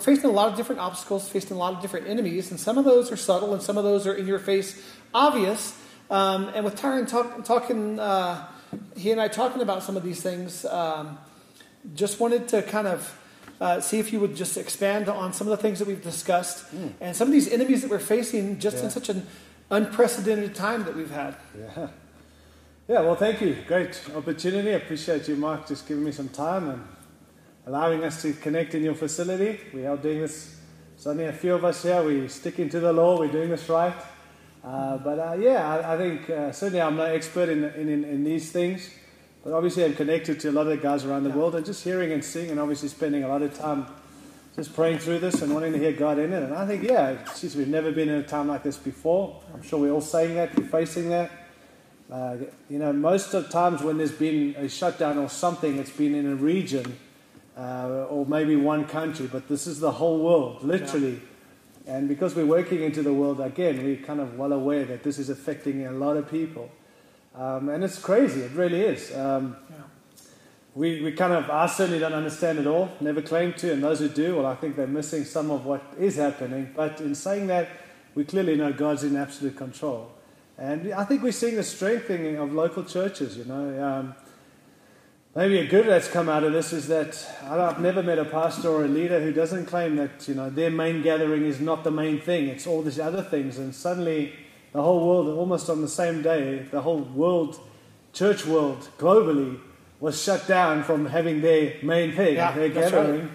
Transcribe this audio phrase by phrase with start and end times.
[0.00, 2.78] we're facing a lot of different obstacles, facing a lot of different enemies, and some
[2.78, 5.78] of those are subtle, and some of those are in your face, obvious.
[6.08, 8.46] Um, and with Tyrone talk, talking, uh,
[8.96, 11.18] he and I talking about some of these things, um,
[11.94, 13.18] just wanted to kind of
[13.60, 16.64] uh, see if you would just expand on some of the things that we've discussed
[16.74, 16.94] mm.
[17.02, 18.84] and some of these enemies that we're facing just yeah.
[18.84, 19.26] in such an
[19.70, 21.36] unprecedented time that we've had.
[21.58, 21.88] Yeah.
[22.88, 23.54] Yeah, well, thank you.
[23.68, 24.70] Great opportunity.
[24.70, 26.82] I appreciate you, Mark, just giving me some time and
[27.70, 29.60] allowing us to connect in your facility.
[29.72, 30.56] We are doing this,
[30.96, 32.02] there's only a few of us here.
[32.02, 33.94] We're sticking to the law, we're doing this right.
[34.64, 38.24] Uh, but uh, yeah, I, I think uh, certainly I'm no expert in, in, in,
[38.24, 38.92] these things,
[39.44, 41.36] but obviously I'm connected to a lot of the guys around the yeah.
[41.36, 43.86] world and just hearing and seeing and obviously spending a lot of time
[44.56, 46.42] just praying through this and wanting to hear God in it.
[46.42, 49.40] And I think, yeah, geez, we've never been in a time like this before.
[49.54, 51.30] I'm sure we're all saying that, we're facing that.
[52.10, 52.36] Uh,
[52.68, 56.26] you know, most of times when there's been a shutdown or something, it's been in
[56.26, 56.98] a region
[57.56, 61.20] uh, or maybe one country, but this is the whole world, literally.
[61.86, 61.94] Yeah.
[61.94, 65.18] And because we're working into the world again, we're kind of well aware that this
[65.18, 66.70] is affecting a lot of people.
[67.34, 69.14] Um, and it's crazy, it really is.
[69.16, 69.76] Um, yeah.
[70.74, 73.98] we, we kind of, I certainly don't understand it all, never claim to, and those
[74.00, 76.72] who do, well, I think they're missing some of what is happening.
[76.74, 77.68] But in saying that,
[78.14, 80.12] we clearly know God's in absolute control.
[80.58, 83.82] And I think we're seeing the strengthening of local churches, you know.
[83.82, 84.14] Um,
[85.40, 88.68] maybe a good that's come out of this is that I've never met a pastor
[88.68, 91.90] or a leader who doesn't claim that, you know, their main gathering is not the
[91.90, 92.48] main thing.
[92.48, 93.56] It's all these other things.
[93.56, 94.34] And suddenly
[94.72, 97.58] the whole world, almost on the same day, the whole world,
[98.12, 99.58] church world, globally,
[99.98, 103.20] was shut down from having their main thing, yeah, their gathering.
[103.22, 103.30] Right.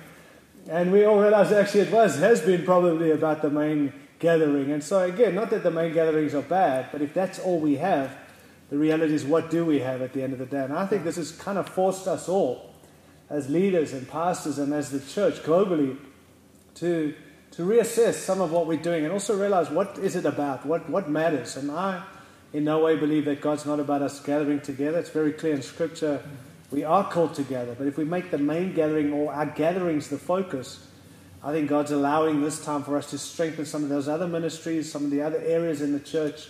[0.69, 4.71] And we all realized actually it was, has been probably about the main gathering.
[4.71, 7.77] And so, again, not that the main gatherings are bad, but if that's all we
[7.77, 8.15] have,
[8.69, 10.63] the reality is what do we have at the end of the day?
[10.63, 12.73] And I think this has kind of forced us all,
[13.29, 15.97] as leaders and pastors and as the church globally,
[16.75, 17.13] to,
[17.51, 20.89] to reassess some of what we're doing and also realize what is it about, what,
[20.89, 21.55] what matters.
[21.55, 22.03] And I,
[22.53, 24.97] in no way, believe that God's not about us gathering together.
[24.97, 26.23] It's very clear in Scripture.
[26.71, 30.17] We are called together, but if we make the main gathering or our gatherings the
[30.17, 30.87] focus,
[31.43, 34.91] I think God's allowing this time for us to strengthen some of those other ministries,
[34.91, 36.49] some of the other areas in the church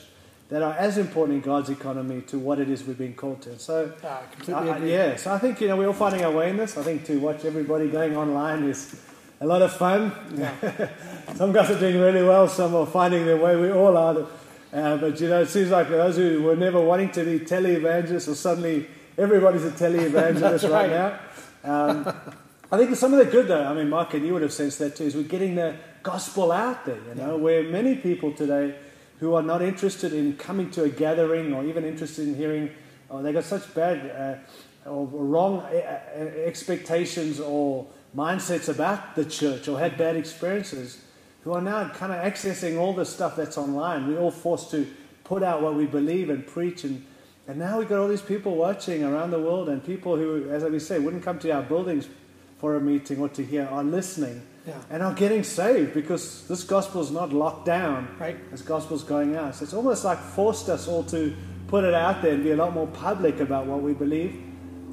[0.50, 3.58] that are as important in God's economy to what it is we've been called to.
[3.58, 6.50] So, ah, completely uh, yeah, so I think you know we're all finding our way
[6.50, 6.78] in this.
[6.78, 9.02] I think to watch everybody going online is
[9.42, 10.12] a lot of fun.
[10.36, 10.90] Yeah.
[11.36, 13.56] some guys are doing really well, some are finding their way.
[13.56, 14.28] We all are.
[14.72, 18.28] Uh, but you know, it seems like those who were never wanting to be tele-evangelists,
[18.28, 20.72] or suddenly everybody's a tele-evangelist right.
[20.72, 20.90] right.
[20.92, 21.20] now.
[21.64, 22.14] Um,
[22.72, 24.80] I think some of the good, though, I mean, Mark, and you would have sensed
[24.80, 27.42] that too, is we're getting the gospel out there, you know, yeah.
[27.42, 28.76] where many people today
[29.20, 32.70] who are not interested in coming to a gathering or even interested in hearing,
[33.10, 34.42] oh, they got such bad
[34.86, 41.02] uh, or wrong uh, uh, expectations or mindsets about the church or had bad experiences,
[41.44, 44.08] who are now kind of accessing all the stuff that's online.
[44.08, 44.88] We're all forced to
[45.24, 47.06] put out what we believe and preach and
[47.48, 50.64] and now we've got all these people watching around the world and people who, as
[50.64, 52.10] we say, wouldn't come to our buildings
[52.58, 54.82] for a meeting or to hear are listening yeah.
[54.90, 58.16] and are getting saved because this gospel is not locked down.
[58.20, 58.52] Right.
[58.52, 59.56] This gospel is going out.
[59.56, 61.36] So it's almost like forced us all to
[61.68, 64.42] put it out there and be a lot more public about what we believe.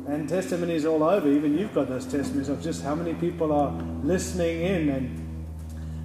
[0.07, 1.29] And testimonies all over.
[1.29, 3.71] Even you've got those testimonies of just how many people are
[4.03, 5.47] listening in and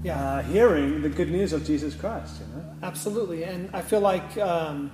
[0.04, 0.22] yeah.
[0.22, 2.36] uh, hearing the good news of Jesus Christ.
[2.40, 2.76] You know?
[2.84, 3.44] Absolutely.
[3.44, 4.92] And I feel like um,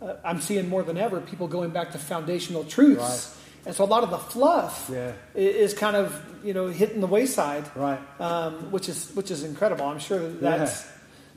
[0.00, 3.34] uh, I'm seeing more than ever people going back to foundational truths.
[3.34, 5.12] Right and so a lot of the fluff yeah.
[5.34, 8.00] is kind of you know hitting the wayside, right?
[8.20, 9.86] Um, which is which is incredible.
[9.86, 10.90] I'm sure that's yeah.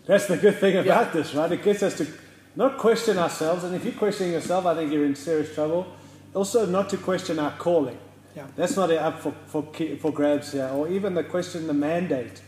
[0.06, 1.12] that's the good thing about yeah.
[1.12, 1.52] this, right?
[1.52, 2.08] It gets us to
[2.56, 5.88] not question ourselves, and if you're questioning yourself, I think you're in serious trouble.
[6.34, 7.98] Also, not to question our calling.
[8.36, 8.48] Yeah.
[8.56, 9.64] That's not up for, for,
[10.00, 12.42] for grabs here, or even the question, the mandate.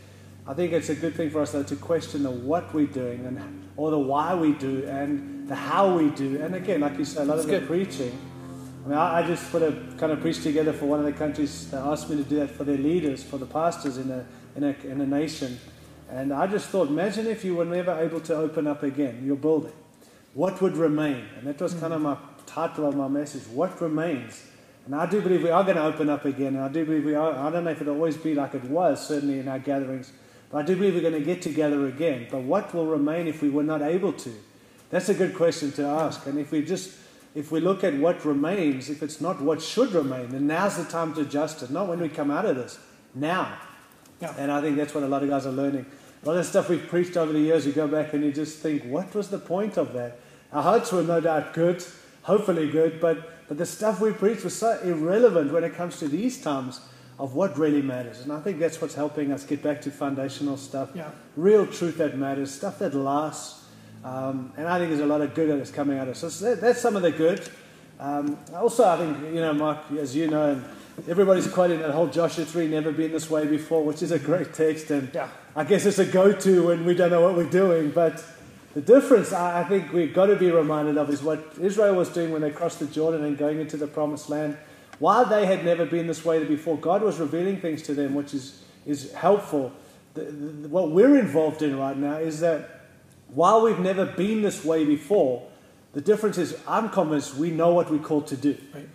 [0.46, 3.24] I think it's a good thing for us though to question the what we're doing
[3.24, 6.40] and or the why we do and the how we do.
[6.40, 7.62] And again, like you said, a lot That's of good.
[7.62, 8.18] the preaching
[8.84, 11.12] I mean, I, I, just put a kind of preach together for one of the
[11.12, 14.26] countries that asked me to do that for their leaders, for the pastors in a,
[14.56, 15.58] in a, in a nation.
[16.10, 19.36] And I just thought, imagine if you were never able to open up again your
[19.36, 19.72] building.
[20.34, 21.24] What would remain?
[21.38, 22.04] And that was kind of mm.
[22.04, 24.44] my title of my message What remains?
[24.84, 26.56] And I do believe we are going to open up again.
[26.56, 27.32] And I do believe we are.
[27.32, 30.12] I don't know if it'll always be like it was, certainly in our gatherings.
[30.50, 32.26] But I do believe we're going to get together again.
[32.30, 34.34] But what will remain if we were not able to?
[34.90, 36.26] That's a good question to ask.
[36.26, 36.98] And if we just
[37.34, 40.84] if we look at what remains, if it's not what should remain, then now's the
[40.84, 41.70] time to adjust it.
[41.70, 42.78] Not when we come out of this,
[43.14, 43.58] now.
[44.20, 44.34] Yeah.
[44.38, 45.86] And I think that's what a lot of guys are learning.
[46.22, 48.58] A lot of stuff we've preached over the years, you go back and you just
[48.58, 50.20] think, what was the point of that?
[50.52, 51.84] Our hearts were no doubt good,
[52.22, 56.08] hopefully good, but, but the stuff we preached was so irrelevant when it comes to
[56.08, 56.80] these times
[57.18, 58.20] of what really matters.
[58.20, 60.90] And I think that's what's helping us get back to foundational stuff.
[60.94, 61.10] Yeah.
[61.36, 63.63] Real truth that matters, stuff that lasts.
[64.04, 66.34] Um, and I think there's a lot of good that's coming out of us.
[66.34, 67.48] So that's some of the good.
[67.98, 70.64] Um, also, I think, you know, Mark, as you know, and
[71.08, 74.52] everybody's quoting that whole Joshua 3, never been this way before, which is a great
[74.52, 74.90] text.
[74.90, 75.28] And Yeah.
[75.56, 77.90] I guess it's a go to when we don't know what we're doing.
[77.90, 78.22] But
[78.74, 82.10] the difference I I think we've got to be reminded of is what Israel was
[82.10, 84.58] doing when they crossed the Jordan and going into the promised land.
[84.98, 88.34] While they had never been this way before, God was revealing things to them, which
[88.34, 89.72] is, is helpful.
[90.14, 92.73] The, the, what we're involved in right now is that
[93.34, 95.46] while we've never been this way before,
[95.92, 98.56] the difference is I'm convinced we know what we're called to do.
[98.72, 98.88] Right.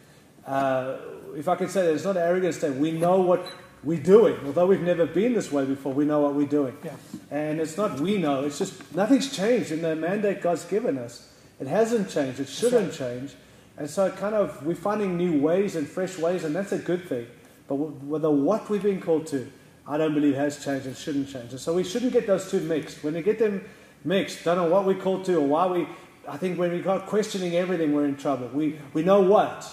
[0.46, 0.98] Uh,
[1.36, 3.46] if I can say that, it's not arrogance that we know what
[3.84, 4.38] we're doing.
[4.46, 6.76] Although we've never been this way before, we know what we're doing.
[6.84, 6.96] Yeah.
[7.32, 11.32] And it's not we know, it's just nothing's changed in the mandate God's given us.
[11.60, 13.34] It hasn't changed, it shouldn't change.
[13.78, 17.08] And so, kind of, we're finding new ways and fresh ways, and that's a good
[17.08, 17.28] thing.
[17.68, 19.50] But whether what we've been called to,
[19.88, 21.52] I don't believe has changed and shouldn't change.
[21.52, 23.04] And so, we shouldn't get those two mixed.
[23.04, 23.64] When we get them
[24.04, 25.88] mixed, don't know what we're called to or why we.
[26.28, 28.50] I think when we start questioning everything, we're in trouble.
[28.50, 29.68] We, we know what.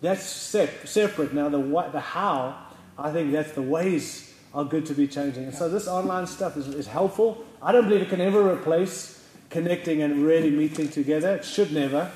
[0.00, 1.32] That's sep- separate.
[1.32, 2.66] Now, the, what, the how,
[2.98, 5.44] I think that's the ways are good to be changing.
[5.44, 7.44] And so, this online stuff is, is helpful.
[7.62, 11.36] I don't believe it can ever replace connecting and really meeting together.
[11.36, 12.10] It should never.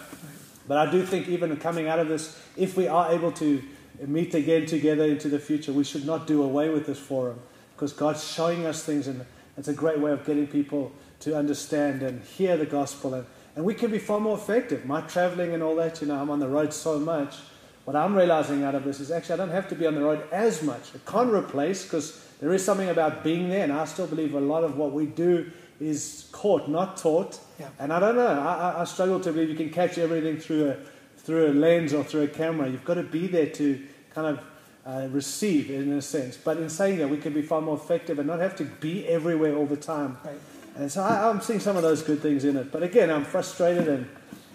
[0.67, 3.63] But I do think even coming out of this, if we are able to
[4.07, 7.39] meet again together into the future, we should not do away with this forum
[7.75, 9.25] because God's showing us things and
[9.57, 13.15] it's a great way of getting people to understand and hear the gospel.
[13.15, 13.27] And,
[13.57, 14.85] and we can be far more effective.
[14.85, 17.37] My traveling and all that, you know, I'm on the road so much.
[17.85, 20.03] What I'm realizing out of this is actually I don't have to be on the
[20.03, 20.95] road as much.
[20.95, 24.41] It can't replace because there is something about being there, and I still believe a
[24.41, 25.51] lot of what we do
[25.81, 27.39] is caught, not taught.
[27.59, 27.69] Yeah.
[27.79, 28.27] And I don't know.
[28.27, 30.77] I, I, struggle to believe you can catch everything through a
[31.19, 32.69] through a lens or through a camera.
[32.69, 33.83] You've got to be there to
[34.15, 34.45] kind of
[34.87, 36.37] uh, receive, in a sense.
[36.37, 39.07] But in saying that, we can be far more effective and not have to be
[39.07, 40.19] everywhere all the time.
[40.25, 40.35] Right.
[40.77, 42.73] And so I, I'm seeing some of those good things in it.
[42.73, 44.09] But again, I'm frustrated and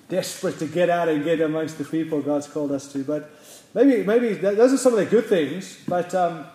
[0.10, 3.04] desperate to get out and get amongst the people God's called us to.
[3.04, 3.30] But
[3.74, 5.80] maybe, maybe th- those are some of the good things.
[5.88, 6.46] But um,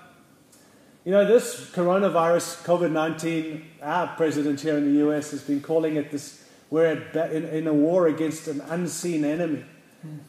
[1.04, 5.96] you know, this coronavirus, COVID 19, our president here in the US has been calling
[5.96, 9.64] it this we're at, in, in a war against an unseen enemy.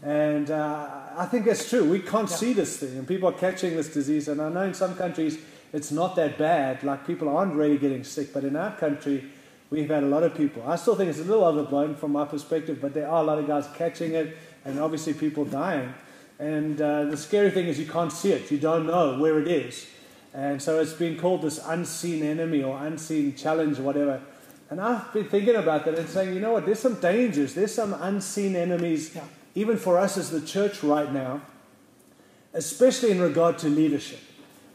[0.04, 1.84] And uh, I think that's true.
[1.90, 2.36] We can't Yeah.
[2.36, 4.28] see this thing, and people are catching this disease.
[4.28, 5.38] And I know in some countries
[5.76, 8.34] it's not that bad, like people aren't really getting sick.
[8.34, 9.26] But in our country,
[9.70, 10.64] we've had a lot of people.
[10.66, 13.40] I still think it's a little overblown from my perspective, but there are a lot
[13.40, 15.94] of guys catching it, and obviously people dying.
[16.40, 19.48] And uh, the scary thing is you can't see it, you don't know where it
[19.50, 19.86] is.
[20.34, 24.22] And so it's been called this unseen enemy or unseen challenge or whatever.
[24.70, 27.74] And I've been thinking about that and saying, you know what, there's some dangers, there's
[27.74, 29.24] some unseen enemies, Yeah.
[29.56, 31.42] even for us as the church right now,
[32.54, 34.20] especially in regard to leadership.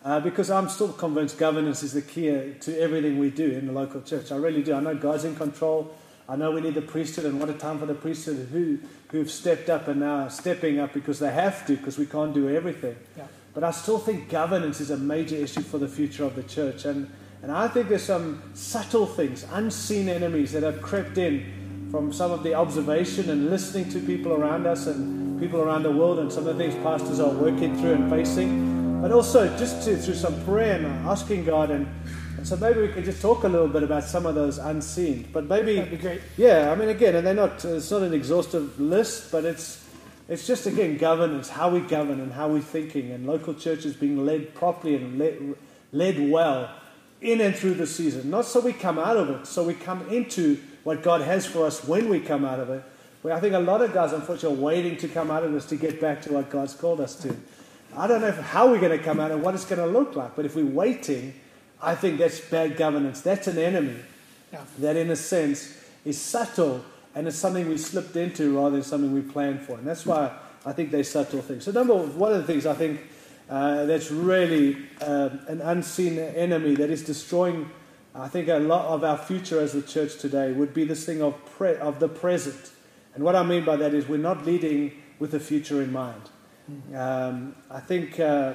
[0.02, 3.66] Uh, because I'm still convinced governance is the key uh, to everything we do in
[3.66, 4.32] the local church.
[4.32, 4.74] I really do.
[4.74, 5.94] I know God's in control.
[6.26, 9.30] I know we need the priesthood, and what a time for the priesthood who, who've
[9.30, 12.48] stepped up and now are stepping up because they have to, because we can't do
[12.48, 12.96] everything.
[13.18, 13.24] Yeah.
[13.52, 16.84] But I still think governance is a major issue for the future of the church.
[16.84, 17.10] And,
[17.42, 22.30] and I think there's some subtle things, unseen enemies that have crept in from some
[22.30, 26.32] of the observation and listening to people around us and people around the world and
[26.32, 28.79] some of the things pastors are working through and facing.
[29.00, 31.70] But also just to, through some prayer and asking God.
[31.70, 31.88] And,
[32.36, 35.28] and so maybe we could just talk a little bit about some of those unseen.
[35.32, 36.20] But maybe That'd be great.
[36.36, 37.64] yeah, I mean, again, and they're not.
[37.64, 39.86] It's not an exhaustive list, but it's
[40.28, 44.24] it's just again governance, how we govern and how we're thinking, and local churches being
[44.24, 45.56] led properly and led,
[45.92, 46.70] led well
[47.20, 48.30] in and through the season.
[48.30, 51.66] Not so we come out of it, so we come into what God has for
[51.66, 52.82] us when we come out of it.
[53.22, 55.66] Where I think a lot of guys, unfortunately, are waiting to come out of this
[55.66, 57.36] to get back to what God's called us to.
[57.96, 60.14] I don't know how we're going to come out and what it's going to look
[60.16, 61.34] like, but if we're waiting,
[61.82, 63.20] I think that's bad governance.
[63.20, 63.96] That's an enemy
[64.52, 64.60] Yeah.
[64.78, 69.12] that in a sense is subtle and it's something we slipped into rather than something
[69.12, 69.74] we planned for.
[69.78, 70.30] And that's why
[70.64, 71.64] I think they're subtle things.
[71.64, 73.00] So, number one of the things I think
[73.48, 77.68] uh, that's really um an unseen enemy that is destroying,
[78.14, 81.20] I think, a lot of our future as a church today would be this thing
[81.22, 82.70] of, pre- of the present.
[83.14, 86.22] And what I mean by that is we're not leading with the future in mind.
[86.94, 88.54] Um, I think uh,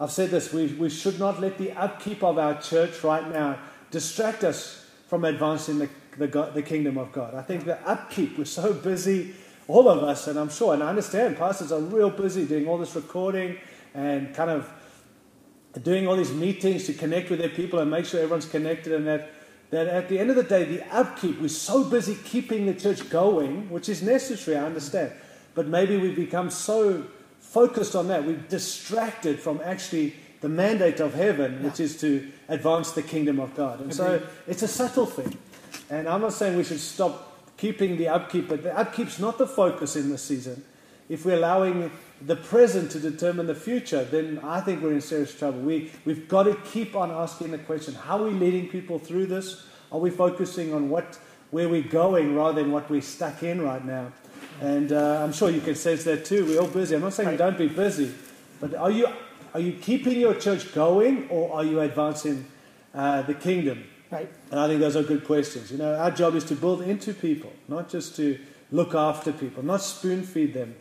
[0.00, 3.58] I've said this we, we should not let the upkeep of our church right now
[3.90, 7.34] distract us from advancing the, the, the kingdom of God.
[7.34, 9.34] I think the upkeep, we're so busy,
[9.68, 12.78] all of us, and I'm sure, and I understand pastors are real busy doing all
[12.78, 13.58] this recording
[13.94, 14.70] and kind of
[15.82, 19.06] doing all these meetings to connect with their people and make sure everyone's connected and
[19.06, 19.30] that.
[19.70, 23.08] That at the end of the day, the upkeep, we're so busy keeping the church
[23.08, 25.12] going, which is necessary, I understand.
[25.54, 27.06] But maybe we've become so
[27.42, 32.92] focused on that, we've distracted from actually the mandate of heaven, which is to advance
[32.92, 33.80] the kingdom of God.
[33.80, 35.36] And so it's a subtle thing.
[35.90, 39.46] And I'm not saying we should stop keeping the upkeep, but the upkeep's not the
[39.46, 40.64] focus in this season.
[41.08, 45.36] If we're allowing the present to determine the future, then I think we're in serious
[45.36, 45.60] trouble.
[45.60, 49.26] We, we've got to keep on asking the question how are we leading people through
[49.26, 49.66] this?
[49.90, 51.18] Are we focusing on what,
[51.50, 54.12] where we're going rather than what we're stuck in right now?
[54.62, 56.46] And uh, I'm sure you can sense that too.
[56.46, 56.94] We're all busy.
[56.94, 58.14] I'm not saying don't be busy,
[58.60, 59.08] but are you,
[59.54, 62.46] are you keeping your church going or are you advancing
[62.94, 63.82] uh, the kingdom?
[64.08, 64.28] Right.
[64.52, 65.72] And I think those are good questions.
[65.72, 68.38] You know, our job is to build into people, not just to
[68.70, 70.76] look after people, not spoon feed them,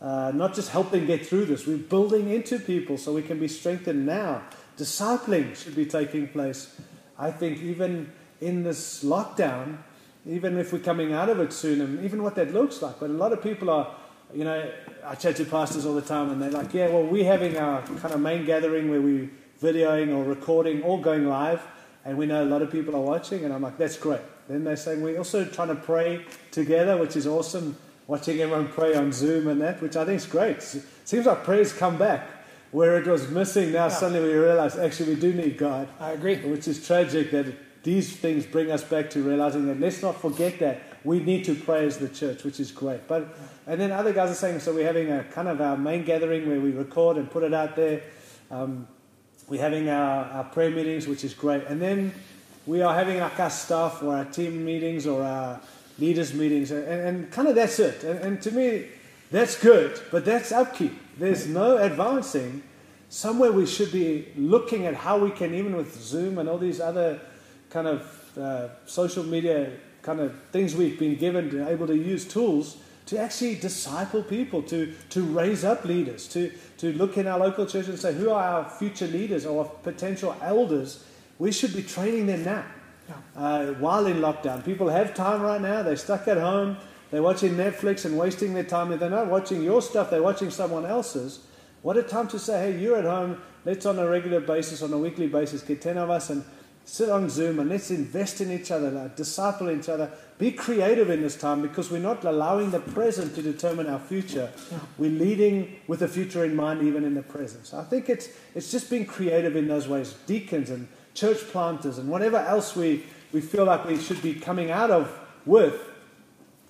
[0.00, 1.66] uh, not just help them get through this.
[1.66, 4.44] We're building into people so we can be strengthened now.
[4.78, 6.74] Discipling should be taking place.
[7.18, 9.78] I think even in this lockdown,
[10.26, 12.98] even if we're coming out of it soon, and even what that looks like.
[13.00, 13.94] But a lot of people are,
[14.34, 14.70] you know,
[15.04, 17.82] I chat to pastors all the time, and they're like, "Yeah, well, we're having our
[17.82, 19.30] kind of main gathering where we're
[19.62, 21.62] videoing or recording, or going live."
[22.06, 24.20] and we know a lot of people are watching, and I'm like, that's great.
[24.48, 27.76] Then they're saying we're also trying to pray together, which is awesome.
[28.06, 30.58] Watching everyone pray on Zoom and that, which I think is great.
[30.58, 32.24] It Seems like prayers come back
[32.70, 33.72] where it was missing.
[33.72, 36.36] Now suddenly we realize actually we do need God, I agree.
[36.36, 37.46] which is tragic that
[37.86, 41.54] these things bring us back to realizing that let's not forget that we need to
[41.54, 43.06] pray as the church, which is great.
[43.06, 46.04] But and then other guys are saying so we're having a kind of our main
[46.04, 48.02] gathering where we record and put it out there.
[48.50, 48.88] Um,
[49.46, 51.62] we're having our, our prayer meetings, which is great.
[51.68, 52.12] And then
[52.66, 55.60] we are having like our staff or our team meetings or our
[56.00, 56.72] leaders meetings.
[56.72, 58.02] And, and kind of that's it.
[58.02, 58.86] And, and to me,
[59.30, 60.98] that's good, but that's upkeep.
[61.18, 62.64] There's no advancing.
[63.10, 66.80] Somewhere we should be looking at how we can, even with Zoom and all these
[66.80, 67.20] other
[67.70, 72.24] kind of uh, social media kind of things we've been given to able to use
[72.24, 77.38] tools to actually disciple people, to, to raise up leaders, to, to look in our
[77.38, 81.04] local church and say, who are our future leaders or potential elders?
[81.38, 82.64] We should be training them now.
[83.36, 85.84] Uh, while in lockdown, people have time right now.
[85.84, 86.76] They're stuck at home.
[87.12, 88.90] They're watching Netflix and wasting their time.
[88.90, 91.46] If they're not watching your stuff, they're watching someone else's.
[91.82, 93.40] What a time to say, hey, you're at home.
[93.64, 96.44] Let's on a regular basis, on a weekly basis, get 10 of us and
[96.86, 100.08] sit on Zoom and let's invest in each other, like, disciple each other.
[100.38, 104.52] Be creative in this time because we're not allowing the present to determine our future.
[104.96, 107.66] We're leading with the future in mind, even in the present.
[107.66, 110.14] So I think it's, it's just being creative in those ways.
[110.26, 114.70] Deacons and church planters and whatever else we, we feel like we should be coming
[114.70, 115.12] out of
[115.44, 115.90] with,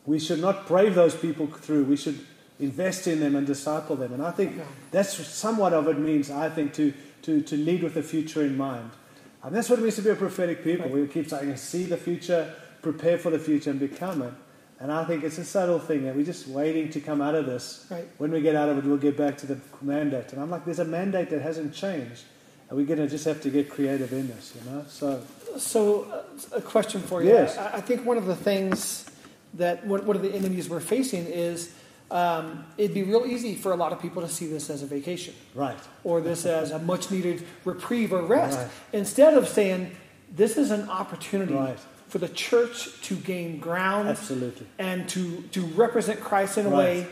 [0.06, 1.84] we should not brave those people through.
[1.84, 2.24] We should
[2.58, 4.14] invest in them and disciple them.
[4.14, 4.58] And I think
[4.90, 8.56] that's somewhat of it means, I think, to, to, to lead with the future in
[8.56, 8.90] mind.
[9.46, 10.88] And that's what it means to be a prophetic people.
[10.90, 14.34] We keep saying, see the future, prepare for the future, and become it.
[14.80, 17.46] And I think it's a subtle thing that we're just waiting to come out of
[17.46, 17.86] this.
[17.88, 18.08] Right.
[18.18, 20.32] When we get out of it, we'll get back to the mandate.
[20.32, 22.24] And I'm like, there's a mandate that hasn't changed.
[22.68, 24.84] And we're going to just have to get creative in this, you know?
[24.88, 25.22] So,
[25.56, 27.28] So, uh, a question for you.
[27.28, 27.56] Yes.
[27.56, 29.08] I, think one of the things
[29.54, 31.72] that one of the enemies we're facing is
[32.10, 34.86] um, it'd be real easy for a lot of people to see this as a
[34.86, 35.78] vacation right.
[36.04, 38.68] or this as a much needed reprieve or rest Right.
[38.92, 39.90] instead of saying
[40.30, 41.78] this is an opportunity Right.
[42.08, 44.66] for the church to gain ground Absolutely.
[44.78, 46.78] and to, to represent Christ in a Right.
[46.78, 47.06] way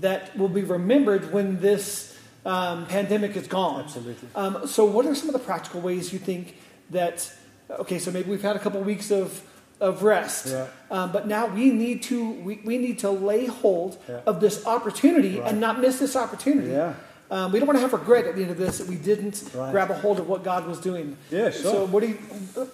[0.00, 3.84] that will be remembered when this um, pandemic is gone.
[3.84, 4.28] Absolutely.
[4.34, 6.56] Um, so, what are some of the practical ways you think
[6.90, 7.32] that?
[7.70, 9.40] Okay, so maybe we've had a couple weeks of
[9.80, 10.66] of rest, Yeah.
[10.90, 14.20] um, but now we need to we, we need to lay hold Yeah.
[14.26, 15.50] of this opportunity Right.
[15.50, 16.70] and not miss this opportunity.
[16.70, 16.94] Yeah.
[17.30, 19.42] Um, we don't want to have regret at the end of this that we didn't
[19.54, 19.72] Right.
[19.72, 21.16] grab a hold of what God was doing.
[21.30, 21.72] Yeah, sure.
[21.72, 22.18] So, what do you?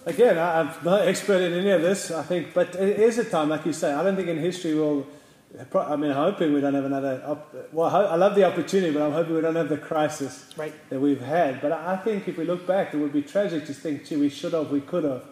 [0.05, 3.23] Again, I- I'm not expert in any of this, I think, but it is a
[3.23, 5.07] time, like you say, I don't think in history we'll,
[5.75, 9.11] I mean, hoping we don't have another, op- well, I love the opportunity, but I'm
[9.13, 10.73] hoping we don't have the crisis Right.
[10.89, 11.61] that we've had.
[11.61, 14.17] But I I think if we look back, it would be tragic to think, gee,
[14.17, 15.23] we should have, we could have.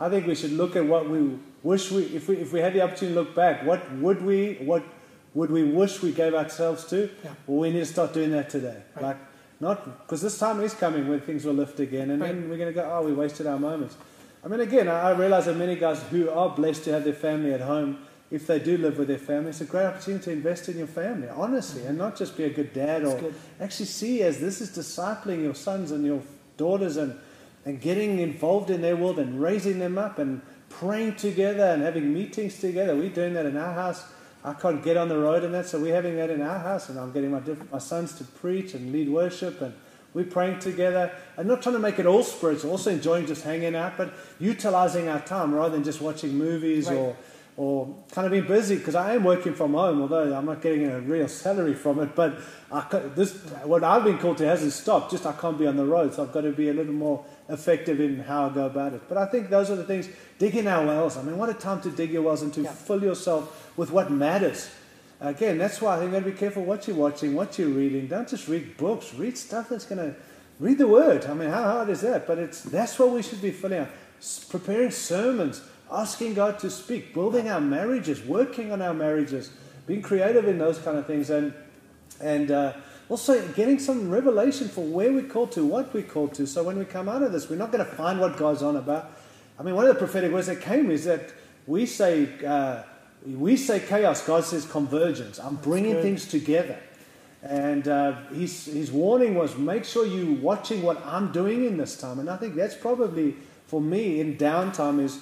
[0.00, 2.72] I think we should look at what we wish we, if we, if we had
[2.72, 4.82] the opportunity to look back, what would we, what
[5.34, 7.10] would we wish we gave ourselves to?
[7.22, 7.34] Yeah.
[7.46, 8.82] Well, we need to start doing that today.
[8.94, 9.04] Right.
[9.04, 9.16] Like,
[9.60, 12.70] not, because this time is coming when things will lift again, and then we're going
[12.70, 13.94] to go, oh, we wasted our moments.
[14.42, 17.12] I mean, again, I, I realize that many guys who are blessed to have their
[17.12, 17.98] family at home,
[18.30, 20.86] if they do live with their family, it's a great opportunity to invest in your
[20.86, 23.34] family, honestly, and not just be a good dad or good.
[23.60, 26.22] actually see as this is discipling your sons and your
[26.56, 27.18] daughters and,
[27.70, 32.12] and getting involved in their world and raising them up and praying together and having
[32.12, 32.96] meetings together.
[32.96, 34.04] We're doing that in our house.
[34.42, 36.88] I can't get on the road and that, so we're having that in our house,
[36.88, 39.72] and I'm getting my, my sons to preach and lead worship, and
[40.14, 41.12] we're praying together.
[41.36, 45.08] And not trying to make it all spiritual, also enjoying just hanging out, but utilizing
[45.08, 46.96] our time rather than just watching movies Right.
[46.98, 47.16] or,
[47.60, 50.86] or kind of being busy because I am working from home, although I'm not getting
[50.86, 52.16] a real salary from it.
[52.16, 52.38] But
[52.72, 52.80] I,
[53.14, 55.10] this, what I've been called to hasn't stopped.
[55.10, 57.22] Just I can't be on the road, so I've got to be a little more
[57.50, 59.02] effective in how I go about it.
[59.10, 60.08] But I think those are the things.
[60.38, 61.18] Digging our wells.
[61.18, 62.72] I mean, what a time to dig your wells and to yeah.
[62.72, 64.70] fill yourself with what matters.
[65.20, 67.68] Again, that's why I think you got to be careful what you're watching, what you're
[67.68, 68.06] reading.
[68.06, 69.12] Don't just read books.
[69.12, 70.18] Read stuff that's going to
[70.60, 71.26] read the Word.
[71.26, 72.26] I mean, how hard is that?
[72.26, 73.88] But it's that's what we should be filling out.
[74.48, 75.60] Preparing sermons,
[75.90, 79.50] asking God to speak, building our marriages, working on our marriages,
[79.86, 81.52] being creative in those kind of things, and
[82.20, 82.72] and uh,
[83.08, 86.46] also getting some revelation for where we're called to, what we're called to.
[86.46, 88.76] So when we come out of this, we're not going to find what God's on
[88.76, 89.10] about.
[89.58, 91.32] I mean, one of the prophetic words that came is that
[91.66, 92.82] we say uh,
[93.26, 95.38] we say chaos, God says convergence.
[95.38, 96.78] I'm bringing things together.
[97.42, 101.96] And uh, his, his warning was make sure you're watching what I'm doing in this
[101.98, 102.18] time.
[102.18, 105.20] And I think that's probably, for me, in downtime, is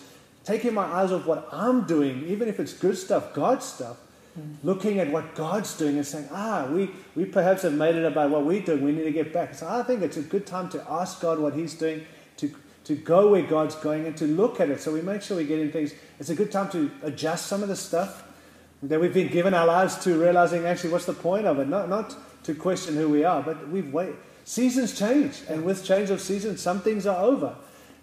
[0.48, 3.98] taking my eyes off what I'm doing, even if it's good stuff, God's stuff,
[4.38, 4.56] mm.
[4.62, 8.30] looking at what God's doing and saying, ah, we, we perhaps have made it about
[8.30, 8.82] what we're doing.
[8.82, 9.54] We need to get back.
[9.54, 12.06] So I think it's a good time to ask God what He's doing,
[12.38, 12.50] to,
[12.84, 14.80] to go where God's going, and to look at it.
[14.80, 15.92] So we make sure we get in things.
[16.18, 18.24] It's a good time to adjust some of the stuff
[18.82, 21.68] that we've been given our lives to, realizing actually what's the point of it?
[21.68, 24.16] Not, not to question who we are, but we've waited.
[24.46, 27.54] Seasons change, and with change of seasons, some things are over.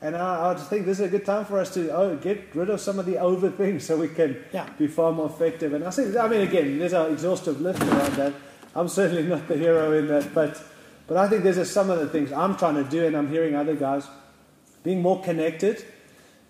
[0.05, 2.69] And I, I think this is a good time for us to oh, get rid
[2.69, 4.69] of some of the over things so we can yeah.
[4.77, 5.73] be far more effective.
[5.73, 8.33] And I think, I mean, again, there's an exhaustive list around that.
[8.75, 10.61] I'm certainly not the hero in that, but,
[11.07, 13.29] but I think there's a, some of the things I'm trying to do, and I'm
[13.29, 14.05] hearing other guys
[14.83, 15.83] being more connected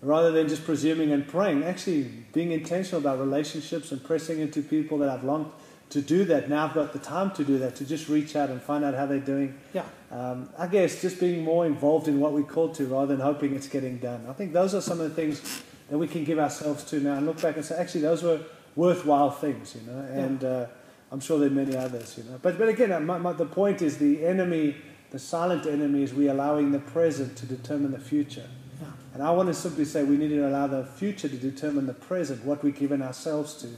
[0.02, 2.02] rather than just presuming and praying, actually
[2.34, 5.50] being intentional about relationships and pressing into people that I've longed
[5.90, 6.48] to do that.
[6.48, 8.94] Now I've got the time to do that, to just reach out and find out
[8.94, 9.56] how they're doing.
[9.72, 9.84] Yeah.
[10.10, 13.54] Um, I guess just being more involved in what we're called to rather than hoping
[13.54, 14.26] it's getting done.
[14.28, 17.14] I think those are some of the things that we can give ourselves to now
[17.14, 18.40] and look back and say, actually, those were
[18.74, 20.48] worthwhile things, you know, and yeah.
[20.48, 20.68] uh,
[21.12, 22.38] I'm sure there are many others, you know.
[22.42, 24.76] But, but again, my, my, the point is the enemy,
[25.10, 28.48] the silent enemy, is we allowing the present to determine the future.
[28.80, 28.88] Yeah.
[29.14, 31.94] And I want to simply say we need to allow the future to determine the
[31.94, 33.68] present, what we've given ourselves to.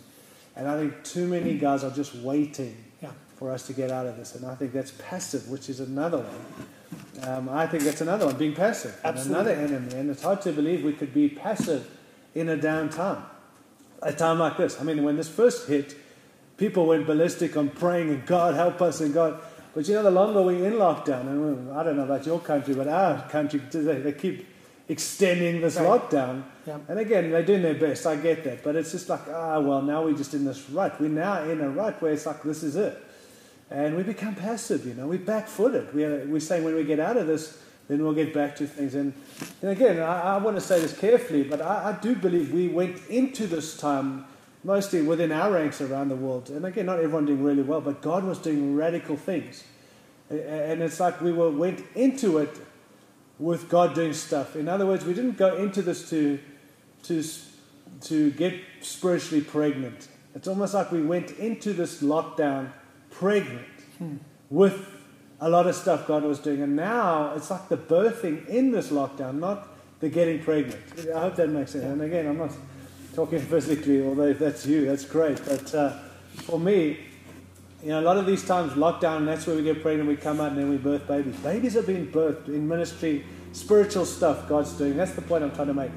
[0.59, 3.13] And I think too many guys are just waiting yeah.
[3.37, 4.35] for us to get out of this.
[4.35, 7.29] And I think that's passive, which is another one.
[7.29, 8.99] Um, I think that's another one, being passive.
[9.05, 9.95] And another enemy.
[9.95, 11.89] And it's hard to believe we could be passive
[12.35, 13.23] in a down time.
[14.03, 14.81] A time like this.
[14.81, 15.97] I mean, when this first hit,
[16.57, 19.41] people went ballistic on praying and God help us and God.
[19.75, 22.75] But you know, the longer we're in lockdown, and I don't know about your country,
[22.75, 24.45] but our country, they, they keep
[24.89, 25.87] extending this right.
[25.87, 26.45] lockdown.
[26.67, 26.79] Yeah.
[26.89, 28.07] And again, they're doing their best.
[28.07, 31.01] I get that, but it's just like, ah, well, now we're just in this rut.
[31.01, 32.97] We're now in a rut where it's like this is it,
[33.71, 34.87] and we become passive.
[34.87, 35.95] You know, we're back-footed.
[35.95, 38.95] We're we're saying when we get out of this, then we'll get back to things.
[38.95, 39.13] And,
[39.63, 42.69] and again, I, I want to say this carefully, but I, I do believe we
[42.69, 44.27] went into this time
[44.63, 46.51] mostly within our ranks around the world.
[46.51, 49.65] And again, not everyone doing really well, but God was doing radical things.
[50.29, 52.51] And it's like we were, went into it
[53.39, 54.57] with God doing stuff.
[54.57, 56.39] In other words, we didn't go into this to,
[57.05, 57.23] to,
[58.03, 60.09] to get spiritually pregnant.
[60.35, 62.73] It's almost like we went into this lockdown
[63.11, 63.67] pregnant
[63.99, 64.17] hmm.
[64.51, 64.87] with
[65.41, 66.63] a lot of stuff God was doing.
[66.63, 69.69] And now it's like the birthing in this lockdown, not
[70.01, 70.83] the getting pregnant.
[71.15, 71.85] I hope that makes sense.
[71.85, 72.53] And again, I'm not
[73.15, 75.41] talking physically, although if that's you, that's great.
[75.45, 75.99] But uh,
[76.43, 77.08] for me,
[77.83, 80.17] you know, a lot of these times, lockdown, that's where we get pregnant, and we
[80.17, 81.37] come out and then we birth babies.
[81.37, 84.97] Babies are being birthed in ministry, spiritual stuff God's doing.
[84.97, 85.93] That's the point I'm trying to make.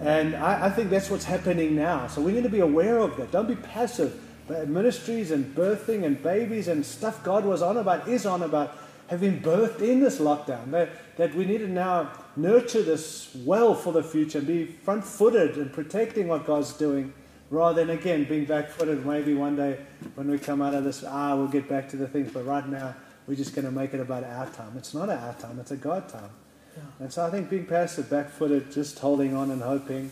[0.00, 2.08] And I, I think that's what's happening now.
[2.08, 3.30] So we need to be aware of that.
[3.30, 4.20] Don't be passive.
[4.48, 8.76] But ministries and birthing and babies and stuff God was on about, is on about,
[9.06, 10.72] have been birthed in this lockdown.
[10.72, 15.56] That, that we need to now nurture this well for the future, be front footed
[15.56, 17.12] and protecting what God's doing
[17.52, 19.04] rather than again being back footed.
[19.04, 19.78] Maybe one day
[20.14, 22.32] when we come out of this, ah, we'll get back to the things.
[22.32, 22.94] But right now,
[23.26, 24.72] we're just going to make it about our time.
[24.76, 26.30] It's not our time, it's a God time.
[26.74, 26.82] Yeah.
[27.00, 30.10] And so I think being passive, back footed, just holding on and hoping.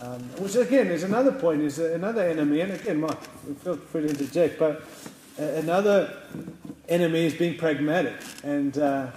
[0.00, 2.60] Um, which again is another point, is another enemy.
[2.60, 3.20] And again, Mark,
[3.62, 4.82] feel free to interject, but
[5.38, 6.14] another
[6.88, 8.14] enemy is being pragmatic.
[8.42, 9.10] And uh,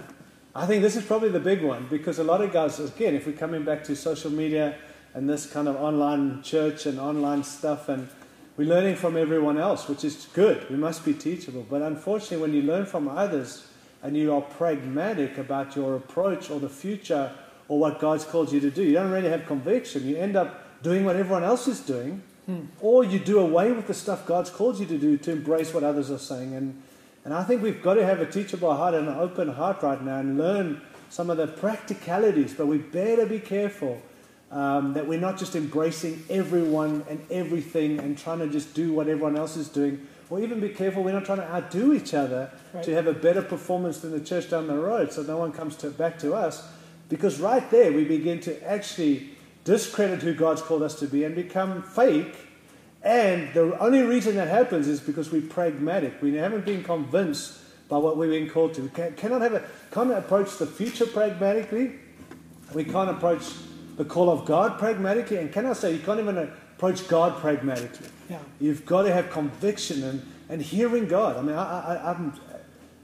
[0.54, 3.26] I think this is probably the big one because a lot of guys, again, if
[3.26, 4.78] we're coming back to social media,
[5.14, 8.08] and this kind of online church and online stuff, and
[8.56, 10.68] we're learning from everyone else, which is good.
[10.68, 11.64] We must be teachable.
[11.68, 13.68] But unfortunately, when you learn from others
[14.02, 17.32] and you are pragmatic about your approach or the future
[17.68, 20.06] or what God's called you to do, you don't really have conviction.
[20.06, 22.62] You end up doing what everyone else is doing, hmm.
[22.80, 25.84] or you do away with the stuff God's called you to do to embrace what
[25.84, 26.54] others are saying.
[26.54, 26.82] And,
[27.24, 30.02] and I think we've got to have a teachable heart and an open heart right
[30.02, 34.02] now and learn some of the practicalities, but we better be careful
[34.50, 39.06] Um, that we're not just embracing everyone and everything and trying to just do what
[39.06, 42.50] everyone else is doing, or even be careful we're not trying to outdo each other
[42.72, 42.82] Right.
[42.84, 45.76] to have a better performance than the church down the road so no one comes
[45.76, 46.66] to, back to us.
[47.10, 49.30] Because right there we begin to actually
[49.64, 52.34] discredit who God's called us to be and become fake.
[53.02, 56.20] And the only reason that happens is because we're pragmatic.
[56.22, 57.58] We haven't been convinced
[57.88, 58.82] by what we've been called to.
[58.82, 61.92] We can, cannot have a, can't approach the future pragmatically.
[62.74, 63.44] We can't approach
[63.98, 65.36] the call of God pragmatically.
[65.36, 66.38] And can I say, you can't even
[66.78, 68.06] approach God pragmatically.
[68.30, 68.38] Yeah.
[68.60, 71.36] You've got to have conviction and, and hearing God.
[71.36, 72.40] I mean, I, I, I'm,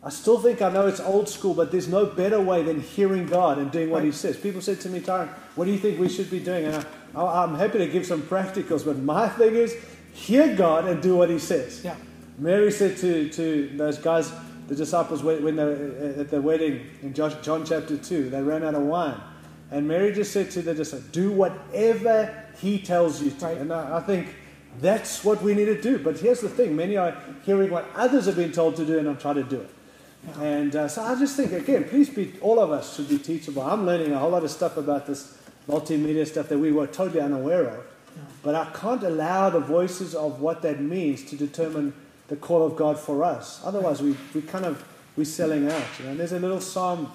[0.04, 3.26] I still think I know it's old school, but there's no better way than hearing
[3.26, 4.36] God and doing what He says.
[4.36, 6.66] People said to me, Tyrone, what do you think we should be doing?
[6.66, 9.76] And I, I'm happy to give some practicals, but my thing is
[10.12, 11.82] hear God and do what He says.
[11.82, 11.96] Yeah.
[12.38, 14.32] Mary said to, to those guys,
[14.68, 18.64] the disciples, when when they were at the wedding in John chapter 2, they ran
[18.64, 19.20] out of wine.
[19.74, 23.44] And Mary just said to the disciples, Do whatever he tells you to.
[23.44, 23.58] Right.
[23.58, 24.28] And I, I think
[24.80, 25.98] that's what we need to do.
[25.98, 29.08] But here's the thing many are hearing what others have been told to do and
[29.08, 29.70] I'm trying to do it.
[30.40, 33.62] And uh, so I just think, again, please be, all of us should be teachable.
[33.62, 35.36] I'm learning a whole lot of stuff about this
[35.68, 37.84] multimedia stuff that we were totally unaware of.
[38.44, 41.92] But I can't allow the voices of what that means to determine
[42.28, 43.60] the call of God for us.
[43.64, 44.84] Otherwise, we, we kind of,
[45.16, 45.84] we're selling out.
[45.98, 46.10] You know?
[46.12, 47.12] And there's a little psalm,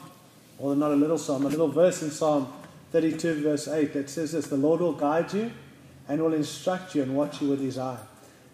[0.59, 2.51] or not a little psalm, a little verse in Psalm
[2.91, 5.51] 32, verse 8 that says this The Lord will guide you
[6.07, 7.99] and will instruct you and watch you with his eye.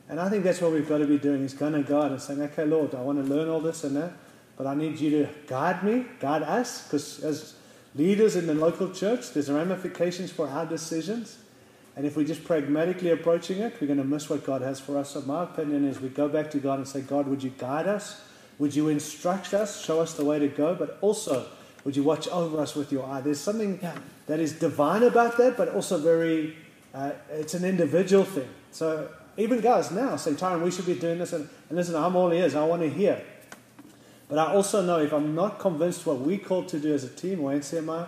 [0.07, 2.21] And I think that's what we've got to be doing is going to God and
[2.21, 4.13] saying, okay, Lord, I want to learn all this and that,
[4.55, 7.55] but I need you to guide me, guide us, because as
[7.95, 11.39] leaders in the local church, there's ramifications for our decisions.
[11.95, 14.97] And if we're just pragmatically approaching it, we're going to miss what God has for
[14.97, 15.11] us.
[15.11, 17.87] So my opinion is we go back to God and say, God, would you guide
[17.87, 18.21] us?
[18.59, 20.75] Would you instruct us, show us the way to go?
[20.75, 21.47] But also,
[21.85, 23.21] would you watch over us with your eye?
[23.21, 23.79] There's something
[24.27, 26.57] that is divine about that, but also very,
[26.93, 28.49] uh, it's an individual thing.
[28.71, 31.31] So even guys now say, Tyrone, we should be doing this.
[31.31, 32.55] And, and listen, I'm all ears.
[32.55, 33.21] I want to hear.
[34.27, 37.09] But I also know if I'm not convinced what we called to do as a
[37.09, 38.07] team or NCMI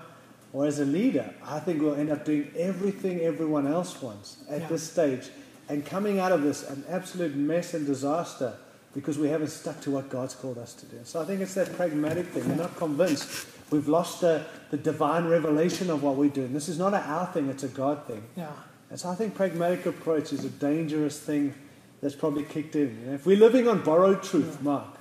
[0.52, 4.62] or as a leader, I think we'll end up doing everything everyone else wants at
[4.62, 4.68] Yeah.
[4.68, 5.30] this stage
[5.70, 8.54] and coming out of this an absolute mess and disaster
[8.96, 10.98] because we haven't stuck to what God's called us to do.
[11.04, 12.50] So I think it's that pragmatic thing.
[12.50, 13.46] We're not convinced.
[13.69, 16.53] We've lost the, the divine revelation of what we're doing.
[16.53, 18.23] This is not a our thing, it's a God thing.
[18.36, 18.51] Yeah.
[18.89, 21.53] And so I think pragmatic approach is a dangerous thing
[22.01, 22.99] that's probably kicked in.
[23.01, 24.97] You know, if we're living on borrowed truth, Mark,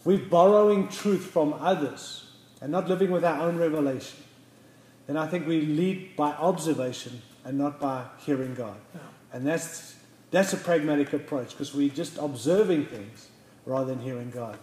[0.00, 4.18] if we're borrowing truth from others and not living with our own revelation,
[5.06, 8.76] then I think we lead by observation and not by hearing God.
[8.94, 9.00] Yeah.
[9.32, 9.94] And that's,
[10.30, 13.28] that's a pragmatic approach because we're just observing things
[13.64, 14.58] rather than hearing God.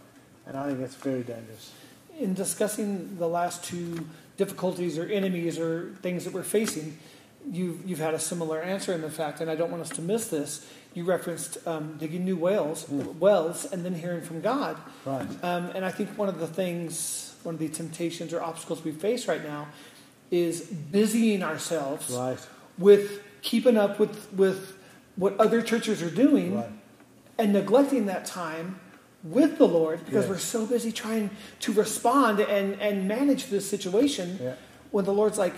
[0.45, 1.71] And I think that's very dangerous.
[2.19, 4.05] In discussing the last two
[4.37, 6.97] difficulties or enemies or things that we're facing,
[7.51, 10.01] you've, you've had a similar answer in the fact, and I don't want us to
[10.01, 10.67] miss this.
[10.93, 14.77] You referenced um, digging new wells, wells, and then hearing from God.
[15.05, 15.27] Right.
[15.43, 18.91] Um, and I think one of the things, one of the temptations or obstacles we
[18.91, 19.67] face right now,
[20.31, 22.39] is busying ourselves Right.
[22.77, 24.75] with keeping up with with
[25.15, 26.69] what other churches are doing Right.
[27.37, 28.79] and neglecting that time
[29.23, 30.29] with the Lord because Yes.
[30.29, 31.29] we're so busy trying
[31.61, 34.53] to respond and, and manage this situation Yeah.
[34.91, 35.53] when the Lord's like,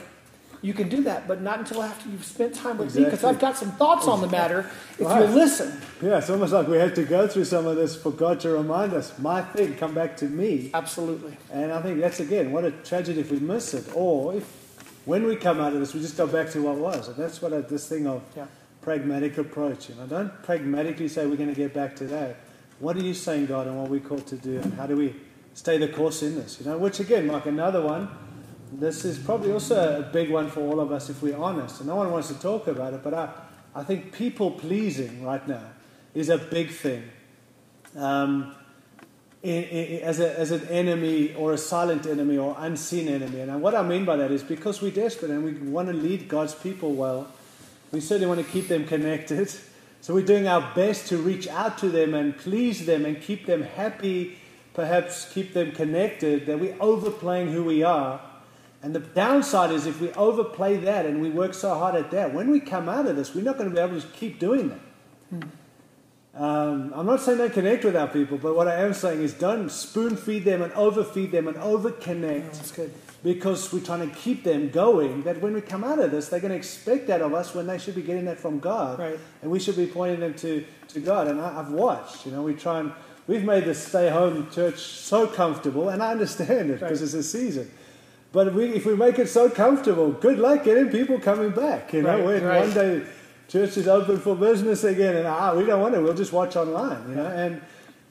[0.62, 3.40] you can do that, but not until after you've spent time with me because I've
[3.40, 5.30] got some thoughts on the matter if Right.
[5.30, 5.72] you listen.
[6.02, 8.50] Yeah, it's almost like we have to go through some of this for God to
[8.50, 10.70] remind us, my thing, come back to me.
[10.74, 11.38] Absolutely.
[11.54, 13.86] And I think that's again, what a tragedy if we miss it.
[13.96, 14.44] Or if,
[15.06, 17.08] when we come out of this, we just go back to what was.
[17.08, 18.48] And that's what I, this thing of Yeah.
[18.82, 19.88] pragmatic approach.
[19.88, 22.36] You know, don't pragmatically say we're going to get back to that.
[22.80, 25.16] What are you saying, God, and what we're called to do, and how do we
[25.54, 26.60] stay the course in this?
[26.60, 28.10] You know, which again, like another one,
[28.72, 31.80] this is probably also a big one for all of us if we're honest.
[31.80, 33.30] And no one wants to talk about it, but I,
[33.76, 35.64] I think people pleasing right now
[36.14, 37.04] is a big thing.
[37.96, 38.56] Um,
[39.42, 43.40] in, in, as, a, as an enemy or a silent enemy or unseen enemy.
[43.40, 46.28] And what I mean by that is because we're desperate and we want to lead
[46.28, 47.32] God's people well,
[47.92, 49.50] we certainly want to keep them connected.
[50.02, 53.46] So we're doing our best to reach out to them and please them and keep
[53.46, 54.38] them happy,
[54.74, 58.22] perhaps keep them connected, that we're overplaying who we are.
[58.82, 62.34] And the downside is if we overplay that and we work so hard at that,
[62.34, 64.70] when we come out of this, we're not going to be able to keep doing
[64.70, 64.80] that.
[66.34, 69.34] Um, I'm not saying don't connect with our people, but what I am saying is
[69.34, 72.94] don't spoon feed them and overfeed them and overconnect That's good.
[73.24, 75.24] Because we're trying to keep them going.
[75.24, 77.68] That when we come out of this, they're going to expect that of us when
[77.68, 79.20] they should be getting that from God, Right.
[79.42, 81.28] and we should be pointing them to, to God.
[81.28, 82.92] And I, I've watched, you know, we try and
[83.28, 87.06] we've made the stay home church so comfortable, and I understand it because Right.
[87.06, 87.70] it's a season.
[88.32, 91.94] But we, if we make it so comfortable, good luck getting people coming back.
[91.94, 92.62] You know, Right, when right.
[92.62, 93.02] one day
[93.48, 96.02] church is open for business again, and ah, we don't want it.
[96.02, 97.10] We'll just watch online.
[97.10, 97.62] You know, and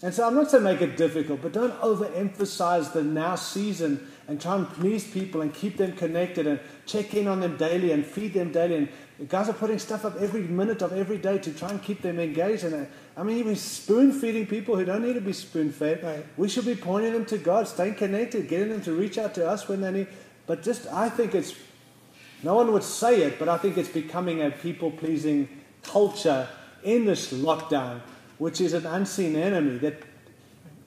[0.03, 4.39] and so I'm not saying make it difficult, but don't overemphasize the now season and
[4.39, 8.05] try and please people and keep them connected and check in on them daily and
[8.05, 8.77] feed them daily.
[8.77, 8.89] And
[9.19, 12.03] the guys are putting stuff up every minute of every day to try and keep
[12.03, 12.65] them engaged.
[12.65, 12.85] And uh,
[13.17, 16.05] I mean, even spoon feeding people who don't need to be spoon fed.
[16.05, 16.27] Right.
[16.37, 19.49] We should be pointing them to God, staying connected, getting them to reach out to
[19.49, 20.09] us when they need.
[20.47, 21.55] But just, I think it's,
[22.43, 25.49] no one would say it, but I think it's becoming a people pleasing
[25.83, 26.49] culture
[26.83, 28.03] in this lockdown,
[28.37, 29.79] which is an unseen enemy.
[29.79, 30.03] That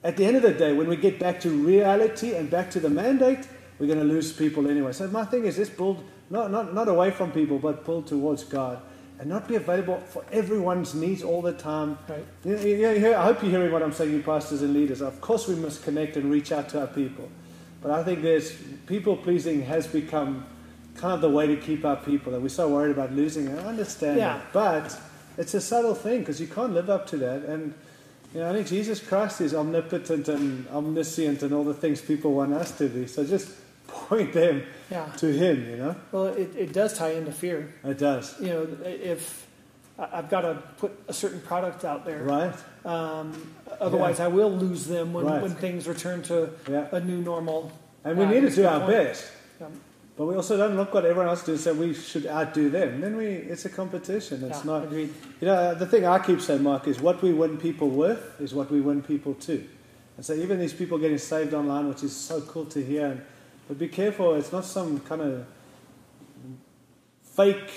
[0.04, 2.80] at the end of the day, when we get back to reality and back to
[2.80, 3.46] the mandate,
[3.78, 4.92] we're going to lose people anyway.
[4.92, 8.44] So my thing is, let's build not, not, not away from people, but pull towards
[8.44, 8.80] God.
[9.18, 11.96] And not be available for everyone's needs all the time.
[12.08, 12.24] Right.
[12.44, 15.00] You, you, you hear- I hope you're hearing what I'm saying, you pastors and leaders.
[15.00, 17.28] Of course, we must connect and reach out to our people.
[17.82, 18.52] But I think there's
[18.86, 20.44] people pleasing has become
[20.96, 22.34] kind of the way to keep our people.
[22.34, 23.58] And we're so worried about losing it.
[23.60, 24.38] I understand Yeah.
[24.38, 24.52] that.
[24.52, 25.00] But
[25.38, 27.44] it's a subtle thing because you can't live up to that.
[27.44, 27.74] And
[28.40, 32.52] know, I think Jesus Christ is omnipotent and omniscient and all the things people want
[32.54, 33.06] us to be.
[33.06, 33.50] So just
[33.86, 35.06] point them Yeah.
[35.18, 35.96] to Him, you know?
[36.12, 37.72] Well, it, it does tie into fear.
[37.84, 38.34] It does.
[38.40, 39.46] You know, if
[39.98, 42.54] I've got to put a certain product out there, Right?
[42.86, 45.42] um, otherwise I will lose them when, Right.
[45.42, 46.86] when things return to Yeah.
[46.92, 47.70] a new normal.
[48.04, 48.90] And we Uh, need to do our point.
[48.92, 49.24] best.
[50.16, 53.00] But we also don't look what everyone else does, so we should outdo them.
[53.00, 54.44] Then we, it's a competition.
[54.44, 54.84] It's Yeah, not.
[54.84, 55.12] agreed.
[55.40, 58.52] You know, the thing I keep saying, Mark, is what we win people with is
[58.52, 59.66] what we win people to.
[60.18, 63.22] And so even these people getting saved online, which is so cool to hear, and,
[63.68, 65.46] but be careful, it's not some kind of
[67.22, 67.70] fake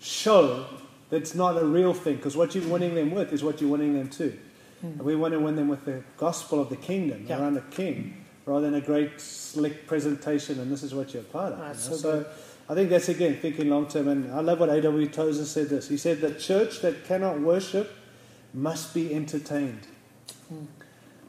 [0.00, 0.66] show
[1.08, 3.94] that's not a real thing, because what you're winning them with is what you're winning
[3.94, 4.38] them to.
[4.82, 4.86] Hmm.
[4.86, 7.40] And we want to win them with the gospel of the kingdom, Yeah.
[7.40, 11.52] around the king, rather than a great slick presentation, and this is what you're part
[11.52, 11.58] of.
[11.58, 11.72] You know?
[11.72, 12.26] so so
[12.68, 15.08] I think that's again thinking long term, and I love what A.W.
[15.08, 15.88] Tozer said this.
[15.88, 17.90] He said, The church that cannot worship
[18.54, 19.86] must be entertained.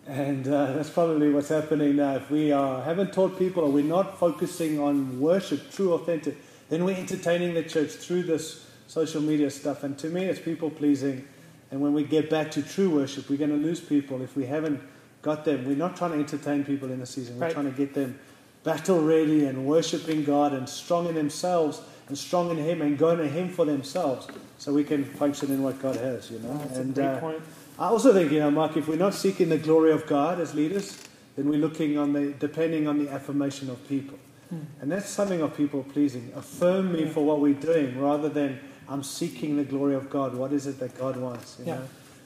[0.08, 2.16] And uh, that's probably what's happening now.
[2.16, 6.38] If we are, haven't taught people or we're not focusing on worship, true, authentic,
[6.70, 9.84] then we're entertaining the church through this social media stuff.
[9.84, 11.28] And to me, it's people pleasing.
[11.72, 14.46] And when we get back to true worship, we're going to lose people if we
[14.46, 14.82] haven't
[15.22, 15.66] got them.
[15.66, 17.36] We're not trying to entertain people in the season.
[17.38, 17.54] We're Right.
[17.54, 18.18] trying to get them
[18.64, 23.18] battle ready and worshiping God and strong in themselves and strong in Him and going
[23.18, 26.58] to Him for themselves so we can function in what God has, you know.
[26.58, 27.42] That's and uh, point.
[27.80, 30.54] I also think, you know, Mark, if we're not seeking the glory of God as
[30.54, 30.98] leaders,
[31.36, 34.20] then we're looking on the depending on the affirmation of people.
[34.50, 34.58] Hmm.
[34.82, 36.32] And that's something of people pleasing.
[36.36, 37.10] Affirm me Yeah.
[37.10, 40.36] for what we're doing rather than I'm seeking the glory of God.
[40.36, 41.56] What is it that God wants?
[41.60, 41.76] You Yeah.
[41.76, 41.82] know?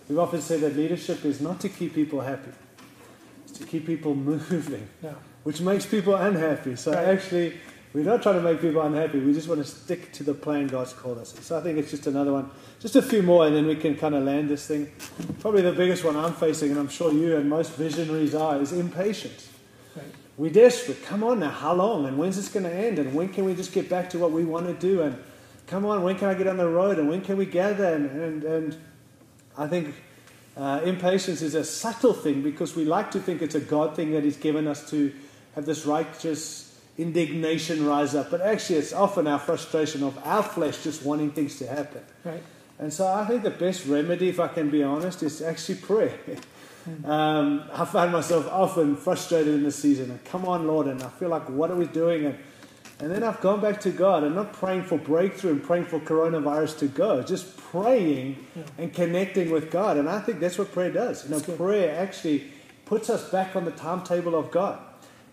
[0.09, 2.51] We've often said that leadership is not to keep people happy,
[3.59, 5.13] to keep people moving, Yeah.
[5.43, 6.75] which makes people unhappy.
[6.75, 7.07] So Right.
[7.07, 7.53] actually,
[7.93, 9.19] we're not trying to make people unhappy.
[9.19, 11.33] We just want to stick to the plan God's called us.
[11.41, 12.49] So I think it's just another one.
[12.79, 14.91] Just a few more, and then we can kind of land this thing.
[15.39, 18.73] Probably the biggest one I'm facing, and I'm sure you and most visionaries are, is
[18.73, 19.49] impatience.
[19.95, 20.05] Right.
[20.37, 21.03] We're desperate.
[21.05, 22.05] Come on now, how long?
[22.05, 22.99] And when's this going to end?
[22.99, 25.01] And when can we just get back to what we want to do?
[25.03, 25.15] And
[25.67, 26.99] come on, when can I get on the road?
[26.99, 27.85] And when can we gather?
[27.85, 28.77] And, and, and
[29.57, 29.95] I think
[30.57, 34.11] uh, impatience is a subtle thing because we like to think it's a God thing
[34.11, 35.13] that He's given us to
[35.55, 38.31] have this righteous indignation rise up.
[38.31, 42.03] But actually, it's often our frustration of our flesh just wanting things to happen.
[42.23, 42.43] Right.
[42.79, 46.17] And so I think the best remedy, if I can be honest, is actually prayer.
[47.03, 50.11] Um, I find myself often frustrated in this season.
[50.11, 52.27] And come on, Lord, and I feel like, what are we doing?
[52.27, 52.37] And,
[52.99, 55.99] and then I've gone back to God and not praying for breakthrough and praying for
[55.99, 58.63] coronavirus to go, just praying Yeah.
[58.77, 59.97] and connecting with God.
[59.97, 61.25] And I think that's what prayer does.
[61.25, 62.45] You know, prayer actually
[62.85, 64.79] puts us back on the timetable of God.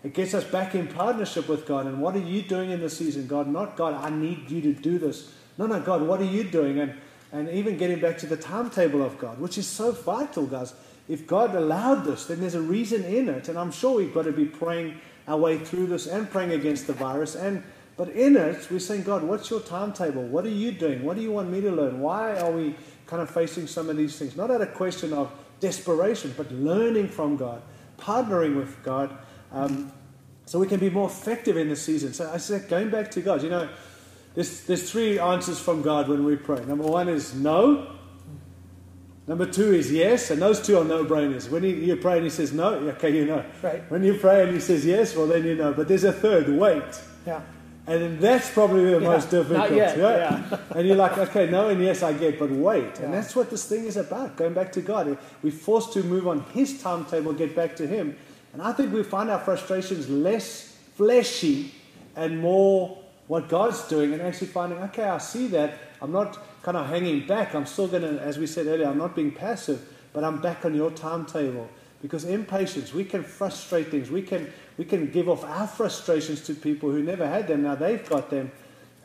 [0.03, 1.85] It gets us back in partnership with God.
[1.85, 3.47] And what are you doing in this season, God?
[3.47, 5.31] Not God, I need you to do this.
[5.57, 6.79] No, no, God, what are you doing?
[6.79, 6.93] And
[7.31, 10.75] and even getting back to the timetable of God, which is so vital, guys.
[11.09, 13.49] If God allowed this, then there's a reason in it.
[13.49, 16.87] And I'm sure we've got to be praying our way through this and praying against
[16.87, 17.35] the virus.
[17.35, 17.63] And
[17.95, 20.23] but in it, we're saying, God, what's your timetable?
[20.23, 21.03] What are you doing?
[21.03, 21.99] What do you want me to learn?
[21.99, 24.35] Why are we kind of facing some of these things?
[24.35, 27.61] Not at a question of desperation, but learning from God,
[27.99, 29.15] partnering with God,
[29.51, 29.91] um,
[30.45, 32.13] so we can be more effective in the season.
[32.13, 33.69] So I said, going back to God, you know,
[34.33, 36.65] there's, there's three answers from God when we pray.
[36.65, 37.95] Number one is no.
[39.25, 41.49] Number two is yes, and those two are no-brainers.
[41.49, 43.45] When he, you pray and he says no, okay, you know.
[43.61, 43.89] Right.
[43.89, 45.73] When you pray and he says yes, well, then you know.
[45.73, 46.83] But there's a third, wait.
[47.25, 47.41] Yeah.
[47.87, 49.57] And that's probably the Yeah, most difficult.
[49.57, 50.57] not yet, yeah.
[50.75, 52.83] and you're like, okay, no and yes, I get, but wait.
[52.95, 53.05] Yeah.
[53.05, 55.17] And that's what this thing is about, going back to God.
[55.41, 58.17] We're forced to move on His timetable, get back to Him.
[58.51, 61.73] And I think we find our frustrations less fleshy
[62.15, 65.77] and more what God's doing and actually finding, okay, I see that.
[66.03, 67.55] I'm not kind of hanging back.
[67.55, 70.65] I'm still going to, as we said earlier, I'm not being passive, but I'm back
[70.65, 71.69] on your timetable.
[72.01, 74.11] Because impatience, we can frustrate things.
[74.11, 77.63] We can, we can give off our frustrations to people who never had them.
[77.63, 78.51] Now they've got them.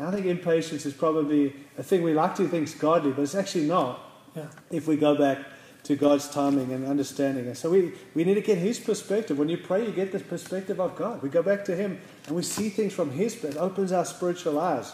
[0.00, 3.22] And I think impatience is probably a thing we like to think is godly, but
[3.22, 4.00] it's actually not
[4.34, 4.46] Yeah.
[4.70, 5.38] if we go back
[5.84, 7.46] to God's timing and understanding.
[7.46, 9.38] And so we, we need to get His perspective.
[9.38, 11.22] When you pray, you get the perspective of God.
[11.22, 13.56] We go back to Him and we see things from His perspective.
[13.62, 14.92] It opens our spiritual eyes,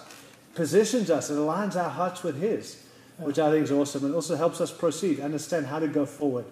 [0.54, 2.82] positions us, and aligns our hearts with His,
[3.18, 4.04] which I think is awesome.
[4.04, 6.44] And also helps us proceed, understand how to go forward,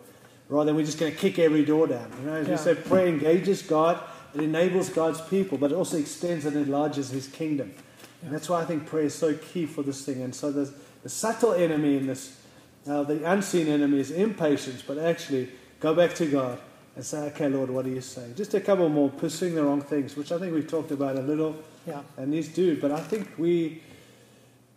[0.49, 2.11] rather than we're just going to kick every door down.
[2.21, 4.01] You know, as we said, prayer engages God,
[4.35, 7.75] it enables God's people, but it also extends and enlarges His kingdom.
[8.23, 10.23] And that's why I think prayer is so key for this thing.
[10.23, 12.41] And so the, the subtle enemy in this,
[12.89, 15.49] uh, the unseen enemy is impatience, but actually
[15.81, 16.59] go back to God
[16.95, 18.35] and say, okay, Lord, what are you saying?
[18.37, 21.23] Just a couple more, pursuing the wrong things, which I think we've talked about a
[21.23, 22.03] little, Yeah.
[22.17, 22.81] and these do.
[22.81, 23.83] But I think we,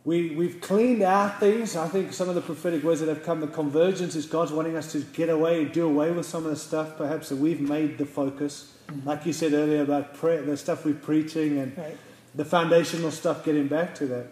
[0.05, 1.75] we, we've cleaned out things.
[1.75, 4.77] I think some of the prophetic words that have come, the convergence is God's wanting
[4.77, 7.59] us to get away and do away with some of the stuff perhaps that we've
[7.61, 8.71] made the focus.
[9.03, 11.97] Like you said earlier about prayer, the stuff we're preaching and Right.
[12.35, 14.27] the foundational stuff, getting back to that.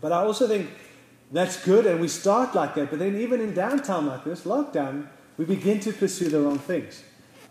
[0.00, 0.70] But I also think
[1.30, 2.88] that's good, and we start like that.
[2.88, 7.02] But then, even in downtime like this, lockdown, we begin to pursue the wrong things.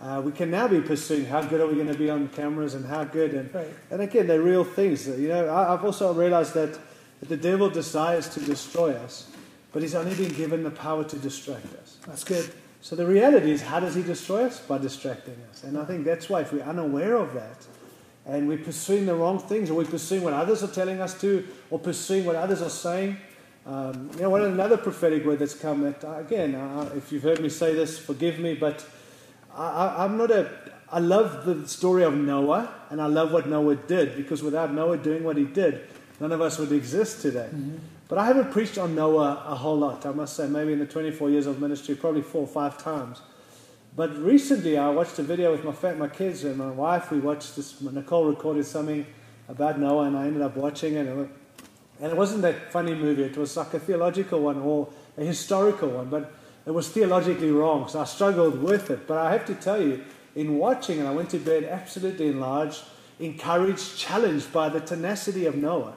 [0.01, 2.73] Uh, we can now be pursuing how good are we going to be on cameras
[2.73, 3.33] and how good.
[3.35, 3.67] And, Right.
[3.91, 5.07] and again, they're real things.
[5.07, 6.77] You know, I, I've also realized that,
[7.23, 9.29] that the devil desires to destroy us,
[9.71, 11.97] but he's only been given the power to distract us.
[12.05, 12.51] That's good.
[12.81, 14.59] So the reality is, how does he destroy us?
[14.59, 15.63] By distracting us.
[15.63, 17.65] And I think that's why, if we're unaware of that,
[18.25, 21.47] and we're pursuing the wrong things, or we're pursuing what others are telling us to,
[21.69, 23.15] or pursuing what others are saying.
[23.65, 27.23] Um, you know, one another prophetic word that's come that uh, again, uh, if you've
[27.23, 28.85] heard me say this, forgive me, but
[29.55, 30.51] I, I, I'm not a.
[30.91, 34.97] I love the story of Noah, and I love what Noah did because without Noah
[34.97, 35.87] doing what he did,
[36.23, 37.49] none of us would exist today.
[38.07, 40.05] But I haven't preached on Noah a whole lot.
[40.05, 43.19] I must say, maybe in the 24 years of ministry, probably four or five times.
[43.93, 47.11] But recently, I watched a video with my my kids and my wife.
[47.11, 47.81] We watched this.
[47.81, 49.05] Nicole recorded something
[49.49, 53.23] about Noah, and I ended up watching it- and it wasn't that funny movie.
[53.23, 56.31] It was like a theological one or a historical one, but
[56.65, 57.89] it was theologically wrong.
[57.89, 59.07] So I struggled with it.
[59.07, 59.99] But I have to tell you,
[60.35, 62.81] in watching it, I went to bed absolutely enlarged,
[63.19, 65.95] encouraged, challenged by the tenacity of Noah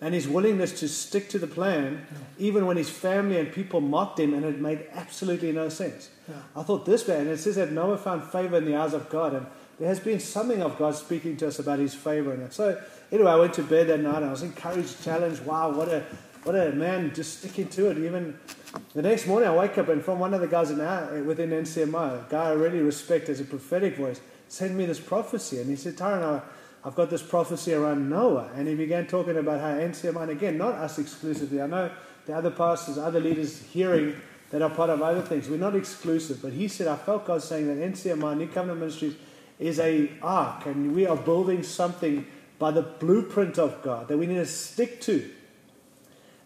[0.00, 2.06] and his willingness to stick to the plan,
[2.38, 6.10] even when his family and people mocked him and it made absolutely no sense.
[6.28, 6.36] Yeah.
[6.56, 9.34] I thought this man, it says that Noah found favor in the eyes of God,
[9.34, 9.46] and
[9.78, 12.52] there has been something of God speaking to us about his favor in it.
[12.52, 12.80] So,
[13.10, 15.44] anyway, I went to bed that night, and I was encouraged, challenged.
[15.44, 16.04] Wow, what a
[16.44, 17.98] what a man just sticking to it.
[17.98, 18.38] Even
[18.94, 21.50] the next morning, I wake up, and from one of the guys in our, within
[21.50, 25.68] NCMI, a guy I really respect as a prophetic voice, sent me this prophecy, and
[25.68, 26.42] he said, Tyrone, I
[26.84, 28.50] I've got this prophecy around Noah.
[28.54, 31.60] And he began talking about how NCMI, and again, not us exclusively.
[31.60, 31.90] I know
[32.26, 34.14] the other pastors, other leaders hearing
[34.50, 35.48] that are part of other things.
[35.48, 36.40] We're not exclusive.
[36.40, 39.14] But he said, I felt God saying that NCMI, New Covenant Ministries,
[39.58, 40.66] is a ark.
[40.66, 42.26] And we are building something
[42.58, 45.28] by the blueprint of God that we need to stick to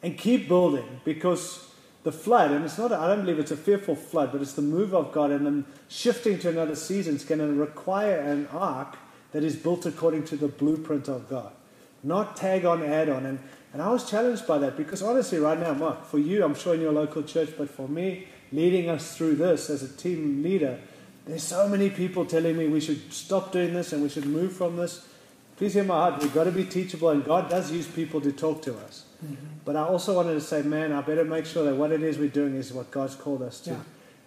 [0.03, 1.69] and keep building because
[2.03, 4.63] the flood, and it's not, I don't believe it's a fearful flood, but it's the
[4.63, 8.97] move of God and then shifting to another season is going to require an ark
[9.33, 11.53] that is built according to the blueprint of God,
[12.03, 13.27] not tag on, add on.
[13.27, 13.39] And,
[13.73, 16.75] and I was challenged by that because honestly, right now, Mark, for you, I'm sure
[16.75, 20.79] in your local church, but for me, leading us through this as a team leader,
[21.27, 24.53] there's so many people telling me we should stop doing this and we should move
[24.53, 25.07] from this.
[25.57, 26.21] Please hear my heart.
[26.21, 29.05] We've got to be teachable, and God does use people to talk to us.
[29.25, 29.35] Mm-hmm.
[29.65, 32.19] But I also wanted to say, man, I better make sure that what it is
[32.19, 33.77] we're doing is what God's called us to, Yeah.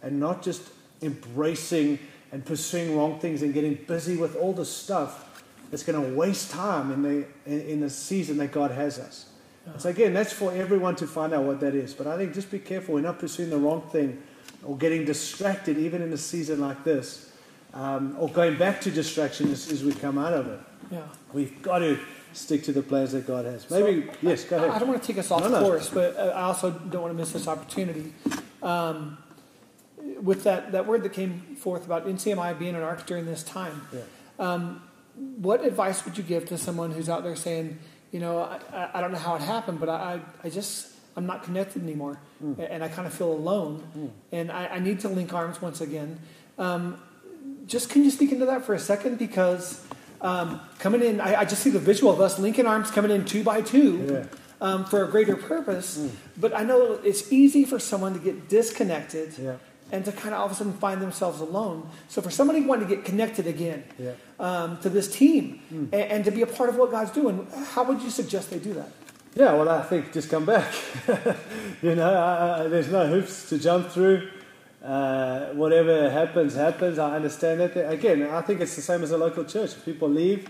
[0.02, 0.62] and not just
[1.02, 2.00] embracing
[2.36, 6.52] and pursuing wrong things and getting busy with all the stuff that's going to waste
[6.52, 9.28] time in the in, in the season that God has us.
[9.66, 11.94] And So again, that's for everyone to find out what that is.
[11.94, 12.96] But I think just be careful.
[12.96, 14.22] We're not pursuing the wrong thing
[14.66, 17.32] or getting distracted, even in a season like this,
[17.74, 20.60] um, or going back to distraction as, as we come out of it.
[20.92, 21.04] Yeah.
[21.32, 21.98] We've got to
[22.34, 23.72] stick to the plans that God has.
[23.72, 24.72] Maybe yes, go ahead.
[24.72, 25.62] I don't want to take us off No, no.
[25.62, 28.14] course, but uh, I also don't want to miss this opportunity.
[28.62, 29.20] Um,
[30.22, 33.82] with that, that word that came forth about NCMI being an ark during this time,
[33.94, 34.00] Yeah.
[34.40, 34.82] um,
[35.38, 37.80] what advice would you give to someone who's out there saying,
[38.12, 41.44] you know, I, I- don't know how it happened, but I, I just, I'm not
[41.44, 42.20] connected anymore,
[42.60, 46.20] and I kind of feel alone, and I, I need to link arms once again.
[46.58, 46.98] Um,
[47.68, 49.18] just can you speak into that for a second?
[49.18, 49.86] Because
[50.22, 53.24] um, coming in, I, I just see the visual of us linking arms coming in
[53.26, 54.26] two by two Yeah.
[54.62, 56.10] um, for a greater purpose.
[56.38, 59.56] But I know it's easy for someone to get disconnected Yeah.
[59.92, 61.88] And to kind of all of a sudden find themselves alone.
[62.10, 64.12] So for somebody wanting to get connected again Yeah.
[64.40, 67.84] um, to this team and, and to be a part of what God's doing, how
[67.84, 68.90] would you suggest they do that?
[69.36, 70.74] Yeah, well, I think just come back.
[71.82, 72.18] you know, uh,
[72.64, 74.30] uh, there's no hoops to jump through.
[74.84, 76.98] Uh, whatever happens, happens.
[77.00, 77.92] I understand that.
[77.92, 79.72] Again, I think it's the same as a local church.
[79.74, 80.48] If people leave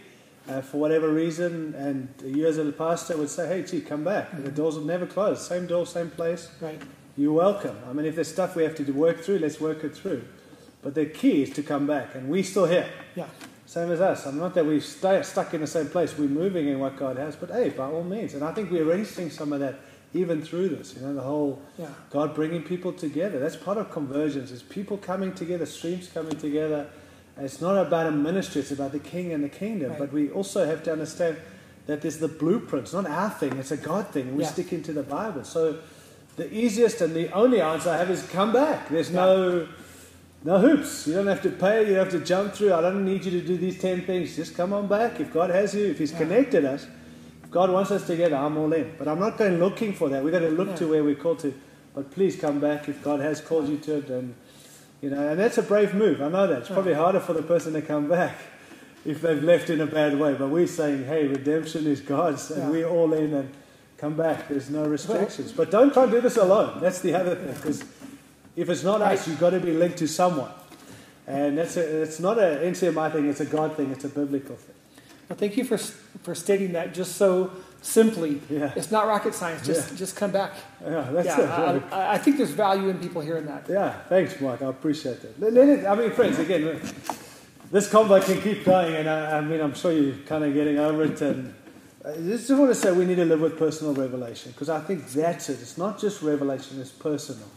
[0.48, 4.30] uh, for whatever reason, and you as a pastor would say, hey, gee, come back.
[4.44, 5.46] The doors will never close.
[5.48, 6.50] Same door, same place.
[6.62, 6.80] Right.
[7.18, 7.78] You're welcome.
[7.89, 10.24] I mean, if there's stuff we have to do- work through, let's work it through.
[10.82, 12.88] But the key is to come back, and we're still here.
[13.16, 13.28] Yeah.
[13.66, 14.26] Same as us.
[14.26, 16.18] I'm not that we've stay, stuck in the same place.
[16.18, 18.34] We're moving in what God has, but hey, by all means.
[18.34, 19.80] And I think we're already seeing some of that
[20.13, 20.95] even through this.
[20.95, 21.88] You know, the whole Yeah.
[22.11, 23.39] God bringing people together.
[23.39, 24.51] That's part of convergence.
[24.51, 26.88] It's people coming together, streams coming together.
[27.36, 28.61] And it's not about a ministry.
[28.61, 29.91] It's about the King and the kingdom.
[29.91, 29.99] Right.
[29.99, 31.38] But we also have to understand
[31.88, 32.86] that there's the blueprint.
[32.86, 33.53] It's not our thing.
[33.57, 34.36] It's a God thing.
[34.38, 34.49] We Yeah.
[34.49, 35.43] stick into the Bible.
[35.43, 35.80] So
[36.36, 38.90] the easiest and the only answer I have is come back.
[38.90, 39.68] There's no
[40.44, 41.08] no hoops.
[41.08, 41.88] You don't have to pay.
[41.88, 42.72] You don't have to jump through.
[42.74, 44.36] I don't need you to do these 10 things.
[44.36, 45.20] Just come on back.
[45.20, 46.20] If God has you, if He's Yeah.
[46.20, 46.86] connected us,
[47.44, 48.92] if God wants us together, I'm all in.
[49.00, 50.24] But I'm not going looking for that.
[50.24, 51.54] We've got to look to where we're called to.
[51.96, 54.10] But please come back if God has called you to it.
[54.10, 54.36] And,
[55.02, 56.22] you know, and that's a brave move.
[56.22, 56.60] I know that.
[56.60, 58.36] It's probably harder for the person to come back
[59.06, 60.36] if they've left in a bad way.
[60.36, 62.52] But we're saying, hey, redemption is God's.
[62.52, 62.70] And Yeah.
[62.70, 63.50] we're all in and
[63.98, 64.48] come back.
[64.48, 65.52] There's no restrictions.
[65.52, 66.80] But don't try and do this alone.
[66.82, 67.54] That's the other thing.
[67.54, 67.84] Because
[68.56, 70.52] if it's not us, you've got to be linked to someone.
[71.28, 74.56] And that's a, it's not an NCMI thing, it's a God thing, it's a biblical
[74.56, 74.76] thing.
[75.28, 77.50] Well, thank you for, for stating that just so
[77.82, 78.41] simply.
[78.48, 78.72] Yeah.
[78.76, 79.66] It's not rocket science.
[79.66, 79.98] Just, Yeah.
[79.98, 80.54] just come back.
[80.84, 81.84] Yeah, that's yeah, it.
[81.91, 83.66] I, I, I think there's value in people hearing that.
[83.68, 84.62] Yeah, thanks, Mark.
[84.62, 85.39] I appreciate that.
[85.41, 86.80] Let- let it- I mean, friends, again,
[87.72, 90.78] this convo can keep going, and I, I mean, I'm sure you're kind of getting
[90.78, 91.20] over it.
[91.22, 91.56] And
[92.06, 94.80] Uh, I just want to say we need to live with personal revelation because I
[94.80, 95.60] think that's it.
[95.62, 97.47] It's not just revelation; it's personal.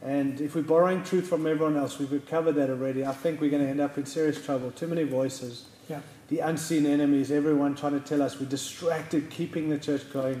[0.00, 3.04] And if we're borrowing truth from everyone else, we've covered that already.
[3.04, 4.70] I think we're going to end up in serious trouble.
[4.70, 6.00] Too many voices, Yeah.
[6.28, 10.40] the unseen enemies, everyone trying to tell us we're distracted, keeping the church going.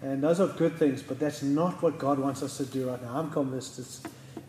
[0.00, 3.02] And those are good things, but that's not what God wants us to do right
[3.02, 3.18] now.
[3.18, 4.02] I'm convinced it's,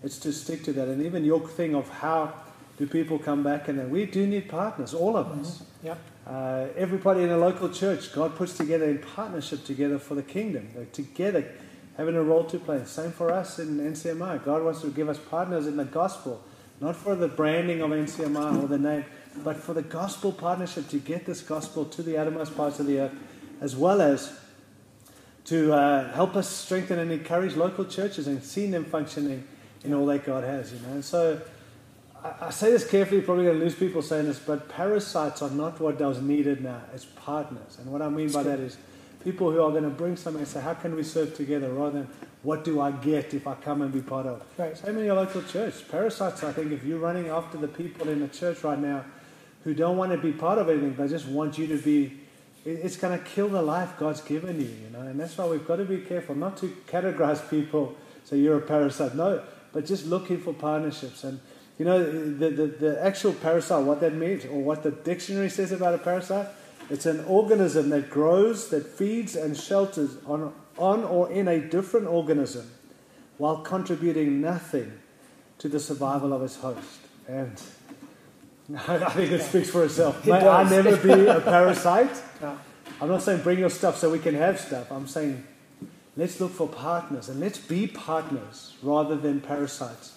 [0.04, 0.90] it's to stick to that.
[0.90, 2.34] And even your thing of how
[2.78, 5.58] do people come back, and then we do need partners, all of us.
[5.60, 5.88] Mm-hmm.
[5.88, 5.96] Yeah.
[6.26, 10.70] Uh, everybody in a local church, God puts together in partnership together for the kingdom.
[10.74, 11.52] They're together
[11.98, 12.84] having a role to play.
[12.86, 14.44] Same for us in NCMI.
[14.44, 16.44] God wants to give us partners in the gospel,
[16.82, 19.06] not for the branding of NCMI or the name,
[19.44, 23.02] but for the gospel partnership to get this gospel to the uttermost parts of the
[23.02, 23.14] earth,
[23.62, 24.40] as well as
[25.46, 29.48] to uh, help us strengthen and encourage local churches and seeing them functioning
[29.84, 30.74] in all that God has.
[30.74, 31.40] You know, and so
[32.26, 35.50] I, I say this carefully, probably going to lose people saying this, but parasites are
[35.50, 36.82] not what is needed now.
[36.94, 38.78] It's partners, and what I mean by that is
[39.24, 42.00] people who are going to bring something and say, "How can we serve together?" rather
[42.00, 42.08] than
[42.44, 44.78] "What do I get if I come and be part of?" Right.
[44.78, 45.88] Same in your local church.
[45.90, 49.04] Parasites, I think, if you're running after the people in the church right now
[49.64, 52.20] who don't want to be part of anything, but just want you to be
[52.66, 55.02] it- it's going to kill the life God's given you, you know.
[55.02, 57.96] And that's why we've got to be careful not to categorize people.
[58.24, 61.24] So you're a parasite, no, but just looking for partnerships.
[61.24, 61.40] And
[61.78, 65.72] you know, the, the, the actual parasite, what that means, or what the dictionary says
[65.72, 66.48] about a parasite,
[66.90, 72.08] it's an organism that grows, that feeds and shelters on, on or in a different
[72.08, 72.70] organism,
[73.38, 74.94] while contributing nothing
[75.58, 77.00] to the survival of its host.
[77.28, 77.62] And
[78.88, 80.26] I think it speaks for itself.
[80.26, 82.22] It May I never be a parasite.
[82.42, 82.58] Yeah.
[83.02, 84.92] I'm not saying bring your stuff so we can have stuff.
[84.92, 85.44] I'm saying
[86.16, 90.15] let's look for partners and let's be partners rather than parasites.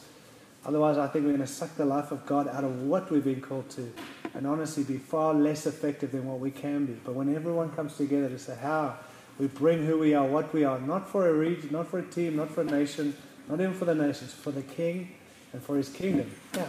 [0.64, 3.24] Otherwise, I think we're going to suck the life of God out of what we've
[3.24, 3.92] been called to
[4.34, 6.92] and honestly be far less effective than what we can be.
[6.92, 8.96] But when everyone comes together to say how
[9.38, 12.04] we bring who we are, what we are, not for a region, not for a
[12.04, 13.16] team, not for a nation,
[13.48, 15.14] not even for the nations, for the King
[15.52, 16.30] and for his kingdom.
[16.54, 16.66] Yeah.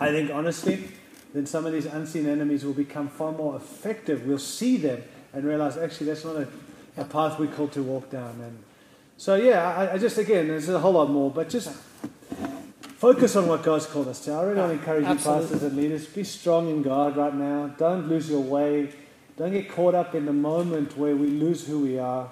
[0.00, 0.88] I think honestly,
[1.34, 4.26] then some of these unseen enemies will become far more effective.
[4.26, 6.48] We'll see them and realize actually that's not a,
[6.96, 8.40] a path we're called to walk down.
[8.40, 8.58] And
[9.16, 11.76] so yeah, I, I just again there's a whole lot more, but just
[13.02, 14.32] focus on what God's called us to.
[14.32, 17.66] I really want to encourage you, pastors and leaders, be strong in God right now.
[17.76, 18.90] Don't lose your way.
[19.36, 22.30] Don't get caught up in the moment where we lose who we are.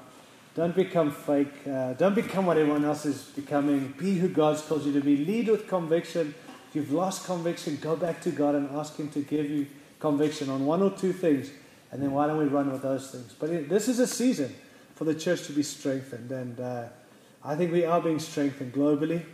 [0.54, 1.52] Don't become fake.
[1.66, 3.94] Uh, don't become what everyone else is becoming.
[3.98, 5.16] Be who God's called you to be.
[5.16, 6.36] Lead with conviction.
[6.68, 9.66] If you've lost conviction, go back to God and ask Him to give you
[9.98, 11.50] conviction on one or two things.
[11.90, 13.34] And then why don't we run with those things?
[13.36, 14.54] But it, this is a season
[14.94, 16.30] for the church to be strengthened.
[16.30, 16.84] And uh,
[17.44, 19.24] I think we are being strengthened globally.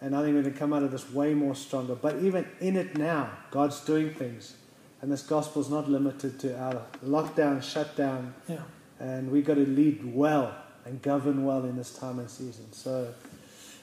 [0.00, 1.94] And I think we're going to come out of this way more stronger.
[1.96, 4.54] But even in it now, God's doing things.
[5.02, 8.34] And this gospel is not limited to our lockdown, shutdown.
[8.48, 8.58] Yeah.
[9.00, 12.72] And we've got to lead well and govern well in this time and season.
[12.72, 13.12] So,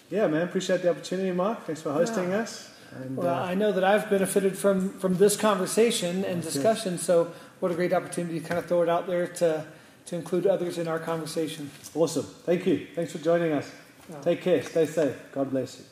[0.09, 1.66] yeah, man, appreciate the opportunity, Mark.
[1.66, 2.39] Thanks for hosting Yeah.
[2.39, 2.70] us.
[2.95, 6.63] And Well, uh, I know that I've benefited from, from this conversation and That's good.
[6.63, 9.66] discussion, so what a great opportunity to kind of throw it out there to,
[10.05, 11.70] to include others in our conversation.
[11.93, 12.24] awesome.
[12.24, 12.88] Thank you.
[12.95, 13.70] Thanks for joining us.
[14.09, 14.22] Yeah.
[14.22, 14.63] Take care.
[14.63, 15.16] Stay safe.
[15.34, 15.86] God bless you.